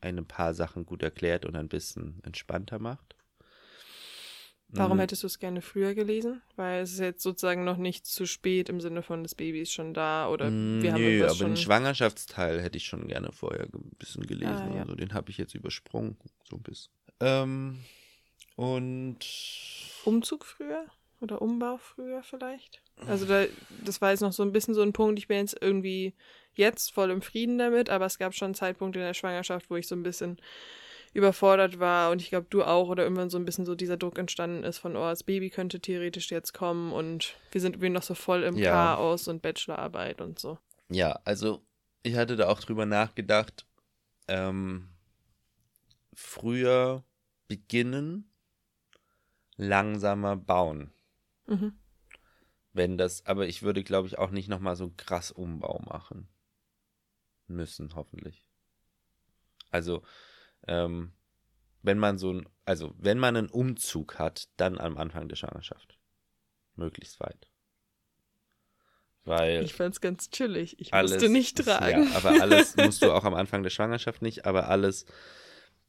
[0.00, 3.16] ein paar Sachen gut erklärt und ein bisschen entspannter macht.
[4.76, 6.42] Warum Mm, hättest du es gerne früher gelesen?
[6.56, 9.72] Weil es ist jetzt sozusagen noch nicht zu spät im Sinne von das Baby ist
[9.72, 11.48] schon da oder Mm, wir haben Nö, aber schon.
[11.50, 14.68] den Schwangerschaftsteil hätte ich schon gerne vorher ein bisschen gelesen.
[14.72, 14.82] Ah, ja.
[14.82, 16.16] Also den habe ich jetzt übersprungen,
[16.48, 16.92] so ein bisschen.
[17.20, 17.78] Ähm,
[18.56, 19.18] und
[20.04, 20.84] Umzug früher
[21.20, 22.82] oder Umbau früher vielleicht?
[23.06, 23.44] Also da,
[23.84, 26.14] das war jetzt noch so ein bisschen so ein Punkt, ich bin jetzt irgendwie
[26.54, 29.76] jetzt voll im Frieden damit, aber es gab schon einen Zeitpunkt in der Schwangerschaft, wo
[29.76, 30.38] ich so ein bisschen
[31.14, 34.18] überfordert war und ich glaube du auch oder irgendwann so ein bisschen so dieser Druck
[34.18, 38.02] entstanden ist von, oh, das Baby könnte theoretisch jetzt kommen und wir sind irgendwie noch
[38.02, 38.72] so voll im Ja.
[38.72, 40.58] Chaos und Bachelorarbeit und so.
[40.88, 41.64] ja, also
[42.02, 43.66] ich hatte da auch drüber nachgedacht,
[44.28, 44.90] ähm,
[46.12, 47.04] früher
[47.48, 48.30] beginnen,
[49.56, 50.92] langsamer bauen.
[51.46, 51.72] Mhm.
[52.72, 56.28] Wenn das, aber ich würde, glaube ich, auch nicht nochmal so krass Umbau machen
[57.46, 58.42] müssen, hoffentlich.
[59.70, 60.02] Also,
[60.66, 61.12] ähm,
[61.82, 65.98] wenn man so ein, also wenn man einen Umzug hat, dann am Anfang der Schwangerschaft.
[66.76, 67.48] Möglichst weit.
[69.24, 70.78] Weil Ich fand's ganz chillig.
[70.80, 72.04] Ich alles, musste nicht tragen.
[72.04, 75.06] Ja, aber alles musst du auch am Anfang der Schwangerschaft nicht, aber alles,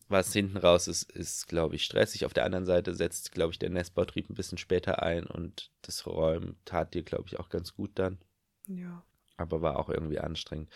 [0.07, 2.25] was hinten raus ist, ist, glaube ich, stressig.
[2.25, 6.05] Auf der anderen Seite setzt, glaube ich, der Nestbautrieb ein bisschen später ein und das
[6.05, 8.19] Räumen tat dir, glaube ich, auch ganz gut dann,
[8.67, 9.03] ja.
[9.35, 10.69] aber war auch irgendwie anstrengend.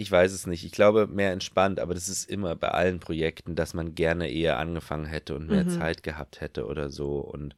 [0.00, 0.64] Ich weiß es nicht.
[0.64, 4.58] Ich glaube, mehr entspannt, aber das ist immer bei allen Projekten, dass man gerne eher
[4.58, 5.68] angefangen hätte und mehr Mhm.
[5.68, 7.18] Zeit gehabt hätte oder so.
[7.18, 7.54] Und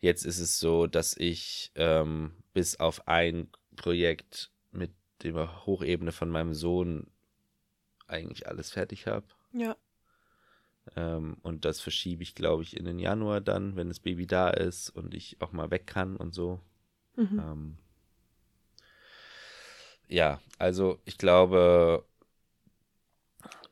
[0.00, 4.90] jetzt ist es so, dass ich ähm, bis auf ein Projekt mit
[5.22, 7.06] der Hochebene von meinem Sohn
[8.08, 9.26] eigentlich alles fertig habe.
[9.52, 9.76] Ja.
[10.96, 14.50] Ähm, und das verschiebe ich, glaube ich, in den Januar dann, wenn das Baby da
[14.50, 16.60] ist und ich auch mal weg kann und so.
[17.14, 17.38] Mhm.
[17.38, 17.78] Ähm,
[20.08, 22.04] ja, also ich glaube,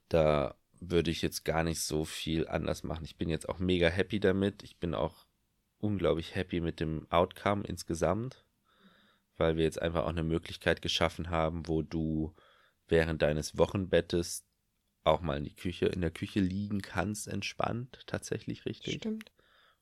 [0.08, 3.04] da würde ich jetzt gar nicht so viel anders machen.
[3.04, 4.62] Ich bin jetzt auch mega happy damit.
[4.62, 5.26] Ich bin auch
[5.78, 8.44] unglaublich happy mit dem Outcome insgesamt,
[9.36, 12.34] weil wir jetzt einfach auch eine Möglichkeit geschaffen haben, wo du
[12.88, 14.44] während deines Wochenbettes
[15.04, 18.94] auch mal in die Küche, in der Küche liegen kannst, entspannt, tatsächlich richtig.
[18.94, 19.32] Stimmt.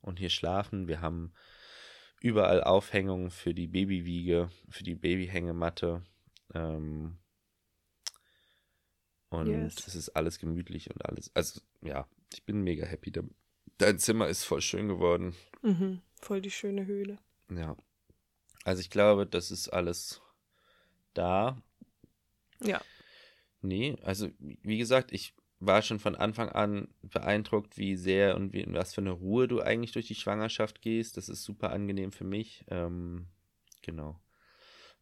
[0.01, 0.88] Und hier schlafen.
[0.88, 1.32] Wir haben
[2.20, 6.03] überall Aufhängungen für die Babywiege, für die Babyhängematte.
[6.55, 7.18] Ähm,
[9.28, 9.86] und Yes.
[9.86, 11.30] es ist alles gemütlich und alles.
[11.34, 13.12] Also, ja, ich bin mega happy.
[13.78, 15.34] Dein Zimmer ist voll schön geworden.
[15.62, 16.01] Mhm.
[16.20, 17.18] Voll die schöne Höhle.
[17.51, 17.76] Ja.
[18.64, 20.20] Also, ich glaube, das ist alles
[21.14, 21.62] da.
[22.62, 22.80] Ja.
[23.62, 28.62] Nee, also, wie gesagt, ich war schon von Anfang an beeindruckt, wie sehr und wie,
[28.62, 31.16] in was für eine Ruhe du eigentlich durch die Schwangerschaft gehst.
[31.16, 32.64] Das ist super angenehm für mich.
[32.68, 33.26] Ähm,
[33.82, 34.18] genau.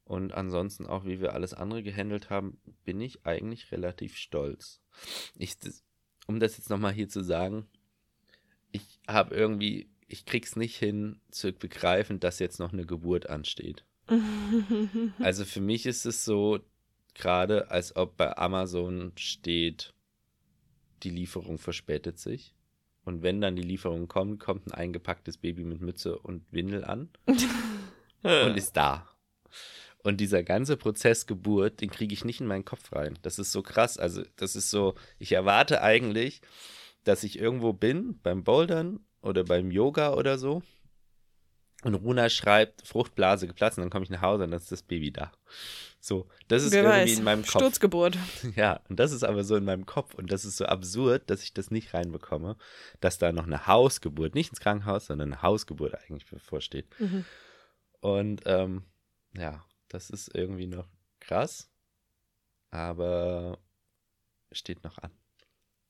[0.08, 4.80] Und ansonsten auch, wie wir alles andere gehandelt haben, bin ich eigentlich relativ stolz.
[5.36, 5.84] Ich, das,
[6.26, 7.66] um das jetzt nochmal hier zu sagen,
[8.72, 13.84] ich habe irgendwie, ich krieg's nicht hin zu begreifen, dass jetzt noch eine Geburt ansteht.
[15.18, 16.60] Also für mich ist es so
[17.12, 19.92] gerade, als ob bei Amazon steht,
[21.02, 22.54] die Lieferung verspätet sich.
[23.04, 27.10] Und wenn dann die Lieferung kommt, kommt ein eingepacktes Baby mit Mütze und Windel an
[28.22, 29.06] und ist da.
[30.08, 33.18] Und dieser ganze Prozess Geburt, den kriege ich nicht in meinen Kopf rein.
[33.20, 33.98] Das ist so krass.
[33.98, 36.40] Also, das ist so, ich erwarte eigentlich,
[37.04, 40.62] dass ich irgendwo bin, beim Bouldern oder beim Yoga oder so.
[41.82, 44.82] Und Runa schreibt, Fruchtblase geplatzt und dann komme ich nach Hause und dann ist das
[44.82, 45.30] Baby da.
[46.00, 47.18] So, das ist Wer irgendwie weiß.
[47.18, 47.50] in meinem Kopf.
[47.50, 48.16] Sturzgeburt.
[48.56, 51.42] Ja, und das ist aber so in meinem Kopf und das ist so absurd, dass
[51.42, 52.56] ich das nicht reinbekomme,
[53.00, 56.86] dass da noch eine Hausgeburt, nicht ins Krankenhaus, sondern eine Hausgeburt eigentlich bevorsteht.
[56.98, 57.26] Mhm.
[58.00, 58.84] Und ähm,
[59.36, 60.88] ja, das ist irgendwie noch
[61.20, 61.70] krass,
[62.70, 63.58] aber
[64.52, 65.10] steht noch an.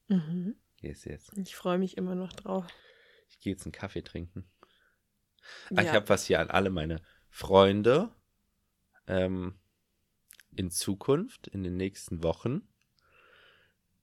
[0.09, 0.57] Mhm.
[0.81, 1.31] Yes, yes.
[1.37, 2.67] Ich freue mich immer noch drauf.
[3.29, 4.49] Ich gehe jetzt einen Kaffee trinken.
[5.75, 5.93] Ah, Ich Ja.
[5.95, 8.11] habe was hier an alle meine Freunde.
[9.07, 9.59] Ähm,
[10.55, 12.67] in Zukunft, in den nächsten Wochen,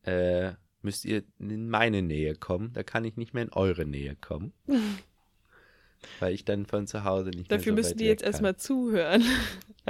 [0.03, 2.71] äh, müsst ihr in meine Nähe kommen.
[2.73, 4.53] Da kann ich nicht mehr in eure Nähe kommen.
[6.19, 9.23] weil ich dann von zu Hause nicht Dafür mehr so müssen die jetzt erstmal zuhören.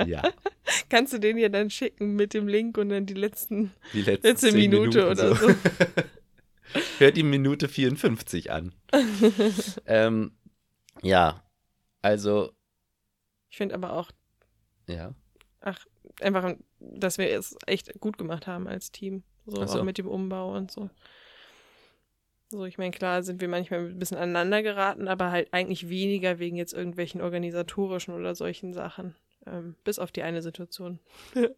[0.06, 0.24] Ja,
[0.90, 4.28] Kannst du den ja dann schicken mit dem Link und dann die letzten die letzte,
[4.28, 5.50] letzte Minute Minuten oder so.
[6.98, 8.74] Hört die Minute 54 an.
[9.86, 10.32] ähm,
[11.02, 11.44] ja,
[12.02, 12.52] also,
[13.50, 14.12] Ich finde aber auch,
[14.88, 15.14] ja.
[15.62, 15.86] ach,
[16.22, 19.24] einfach, dass wir es echt gut gemacht haben als Team.
[19.46, 19.80] So, so.
[19.80, 20.90] auch mit dem Umbau und so.
[22.50, 26.40] So, ich meine, klar sind wir manchmal ein bisschen aneinander geraten, aber halt eigentlich weniger
[26.40, 29.16] wegen jetzt irgendwelchen organisatorischen oder solchen Sachen.
[29.48, 31.00] Ähm, bis auf die eine Situation.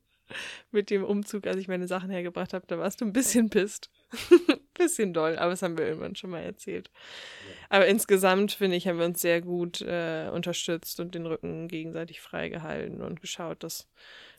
[0.71, 3.89] mit dem Umzug, als ich meine Sachen hergebracht habe, da warst du ein bisschen pisst.
[4.73, 6.91] bisschen doll, aber das haben wir irgendwann schon mal erzählt.
[7.69, 12.21] Aber insgesamt, finde ich, haben wir uns sehr gut äh, unterstützt und den Rücken gegenseitig
[12.21, 13.88] freigehalten und geschaut, dass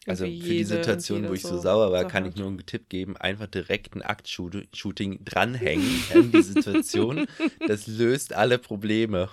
[0.07, 2.49] Also für die jede und Situation, wo ich so, sauer war, kann Sache ich nur
[2.49, 7.27] einen Tipp geben, einfach direkt ein Aktshooting dranhängen an die Situation.
[7.67, 9.29] Das löst alle Probleme.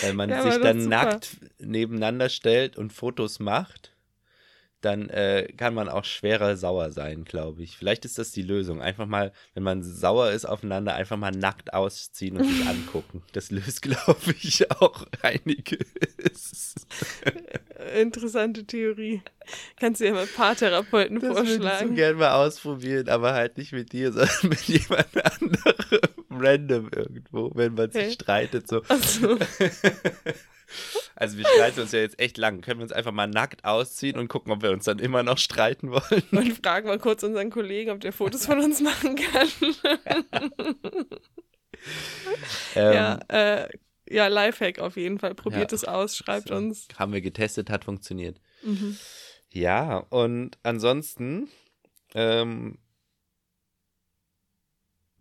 [0.00, 0.90] Weil man Ja, sich dann super.
[0.96, 3.92] nackt nebeneinander stellt und Fotos macht,
[4.80, 7.76] dann äh, kann man auch schwerer sauer sein, glaube ich.
[7.76, 8.80] Vielleicht ist das die Lösung.
[8.80, 13.24] Einfach mal, wenn man sauer ist aufeinander, einfach mal nackt ausziehen und sich angucken.
[13.32, 16.74] Das löst, glaube ich, auch einiges.
[17.88, 19.22] Interessante Theorie.
[19.78, 21.94] Kannst du ja mal Paartherapeuten Das würde ich so vorschlagen.
[21.94, 25.06] gerne mal ausprobieren, aber halt nicht mit dir, sondern mit jemand
[25.40, 28.12] anderem random irgendwo, wenn man sich Okay.
[28.12, 28.68] streitet.
[28.68, 28.82] So.
[28.88, 29.36] Achso.
[31.16, 32.60] Also wir streiten uns ja jetzt echt lang.
[32.60, 35.38] Können wir uns einfach mal nackt ausziehen und gucken, ob wir uns dann immer noch
[35.38, 36.22] streiten wollen?
[36.30, 39.48] Und fragen mal kurz unseren Kollegen, ob der Fotos von uns machen kann.
[42.74, 43.68] Ähm, ja, äh,
[44.10, 45.34] ja, Lifehack auf jeden Fall.
[45.34, 45.76] Probiert Ja.
[45.76, 46.54] es aus, schreibt so.
[46.54, 46.88] uns.
[46.96, 48.40] Haben wir getestet, hat funktioniert.
[48.62, 48.96] Mhm.
[49.52, 51.48] Ja, und ansonsten
[52.14, 52.78] ähm,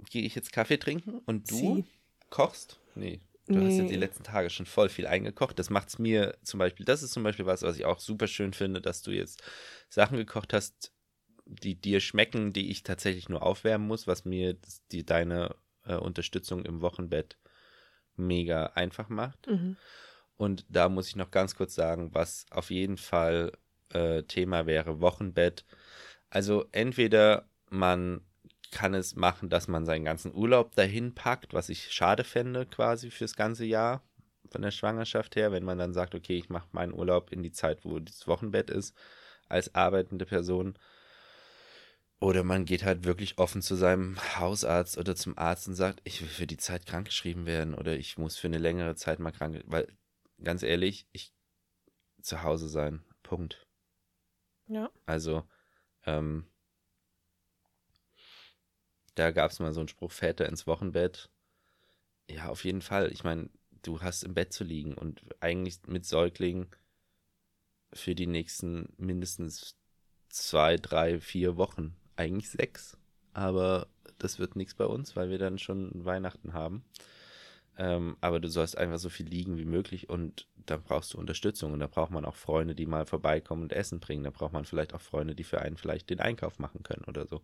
[0.10, 1.86] gehe ich jetzt Kaffee trinken und du Sie.
[2.30, 2.80] kochst?
[2.96, 3.22] Nee.
[3.48, 3.90] Du hast ja Nee.
[3.90, 5.58] die letzten Tage schon voll viel eingekocht.
[5.58, 8.28] Das macht es mir zum Beispiel, das ist zum Beispiel was, was ich auch super
[8.28, 9.42] schön finde, dass du jetzt
[9.90, 10.92] Sachen gekocht hast,
[11.46, 14.58] die dir schmecken, die ich tatsächlich nur aufwärmen muss, was mir
[14.92, 17.38] die, deine äh, Unterstützung im Wochenbett
[18.18, 19.48] mega einfach macht.
[19.48, 19.78] Mhm.
[20.38, 23.52] Und da muss ich noch ganz kurz sagen, was auf jeden Fall
[23.94, 25.66] äh, Thema wäre Wochenbett.
[26.30, 28.22] Also entweder man
[28.72, 33.10] kann es machen, dass man seinen ganzen Urlaub dahin packt, was ich schade fände quasi
[33.10, 34.04] fürs ganze Jahr
[34.52, 37.52] von der Schwangerschaft her, wenn man dann sagt, okay, ich mache meinen Urlaub in die
[37.52, 38.96] Zeit, wo das Wochenbett ist,
[39.50, 40.78] als arbeitende Person.
[42.20, 46.22] Oder man geht halt wirklich offen zu seinem Hausarzt oder zum Arzt und sagt, ich
[46.22, 49.64] will für die Zeit krankgeschrieben werden oder ich muss für eine längere Zeit mal krank,
[49.68, 49.88] weil
[50.44, 51.34] ganz ehrlich, ich
[52.22, 53.04] zu Hause sein.
[53.22, 53.68] Punkt.
[54.68, 54.90] Ja.
[55.06, 55.48] Also,
[56.06, 56.48] ähm,
[59.16, 61.30] da gab es mal so einen Spruch, Väter ins Wochenbett.
[62.30, 63.12] Ja, auf jeden Fall.
[63.12, 63.50] Ich meine,
[63.84, 66.68] du hast im Bett zu liegen und eigentlich mit Säuglingen
[67.94, 69.78] für die nächsten mindestens
[70.30, 71.96] zwei, drei, vier Wochen.
[72.18, 72.98] Eigentlich sechs.
[73.34, 73.88] Aber
[74.18, 76.84] das wird nichts bei uns, weil wir dann schon Weihnachten haben.
[77.78, 81.74] Ähm, aber du sollst einfach so viel liegen wie möglich und da brauchst du Unterstützung
[81.74, 84.24] und da braucht man auch Freunde, die mal vorbeikommen und Essen bringen.
[84.24, 87.28] Da braucht man vielleicht auch Freunde, die für einen vielleicht den Einkauf machen können oder
[87.28, 87.44] so.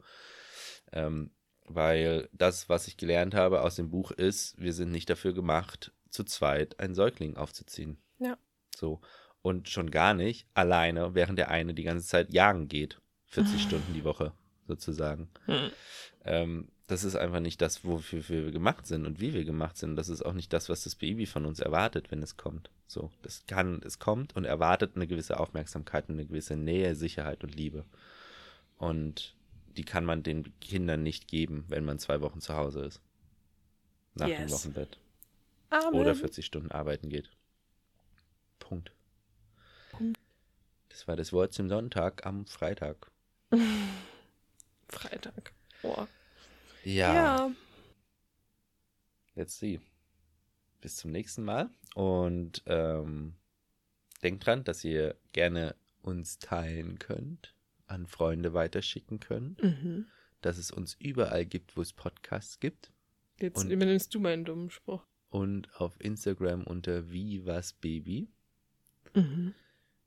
[0.91, 1.32] Ähm,
[1.65, 5.93] weil das, was ich gelernt habe aus dem Buch ist, wir sind nicht dafür gemacht,
[6.09, 8.01] zu zweit einen Säugling aufzuziehen.
[8.19, 8.38] Ja.
[8.76, 9.01] So.
[9.41, 12.99] Und schon gar nicht alleine, während der eine die ganze Zeit jagen geht.
[13.28, 14.34] 40 Stunden die Woche,
[14.68, 15.30] sozusagen.
[15.45, 15.72] Hm.
[16.26, 19.95] Ähm, das ist einfach nicht das, wofür wir gemacht sind und wie wir gemacht sind.
[19.95, 22.70] Das ist auch nicht das, was das Baby von uns erwartet, wenn es kommt.
[22.88, 27.55] So, das kann, es kommt und erwartet eine gewisse Aufmerksamkeit, eine gewisse Nähe, Sicherheit und
[27.55, 27.86] Liebe.
[28.78, 29.36] Und
[29.78, 33.01] die kann man den Kindern nicht geben, wenn man zwei Wochen zu Hause ist.
[34.16, 34.51] Nach dem Yes.
[34.51, 34.99] Wochenbett.
[35.70, 35.99] Amen.
[35.99, 37.32] Oder 40 Stunden arbeiten geht.
[38.59, 38.91] Punkt.
[39.91, 40.20] Punkt.
[40.89, 43.09] Das war das Wort zum Sonntag am Freitag.
[44.94, 45.54] Freitag.
[45.82, 46.08] Boah.
[46.84, 47.14] Ja.
[47.14, 47.52] Ja.
[49.36, 49.80] Let's see.
[50.82, 51.70] Bis zum nächsten Mal.
[51.96, 53.36] Und ähm,
[54.22, 57.54] denkt dran, dass ihr gerne uns teilen könnt,
[57.88, 60.08] an Freunde weiterschicken könnt, Mhm.
[60.41, 62.91] dass es uns überall gibt, wo es Podcasts gibt.
[63.39, 65.04] Jetzt Und- übernimmst du meinen dummen Spruch.
[65.30, 68.28] Und auf Instagram unter wie was Baby
[69.16, 69.54] Mhm.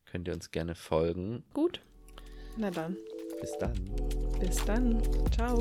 [0.05, 1.43] könnt ihr uns gerne folgen.
[1.53, 1.81] Gut.
[2.57, 2.97] Na dann.
[3.41, 3.73] Bis dann.
[4.41, 5.03] Bis dann.
[5.35, 5.59] Ciao.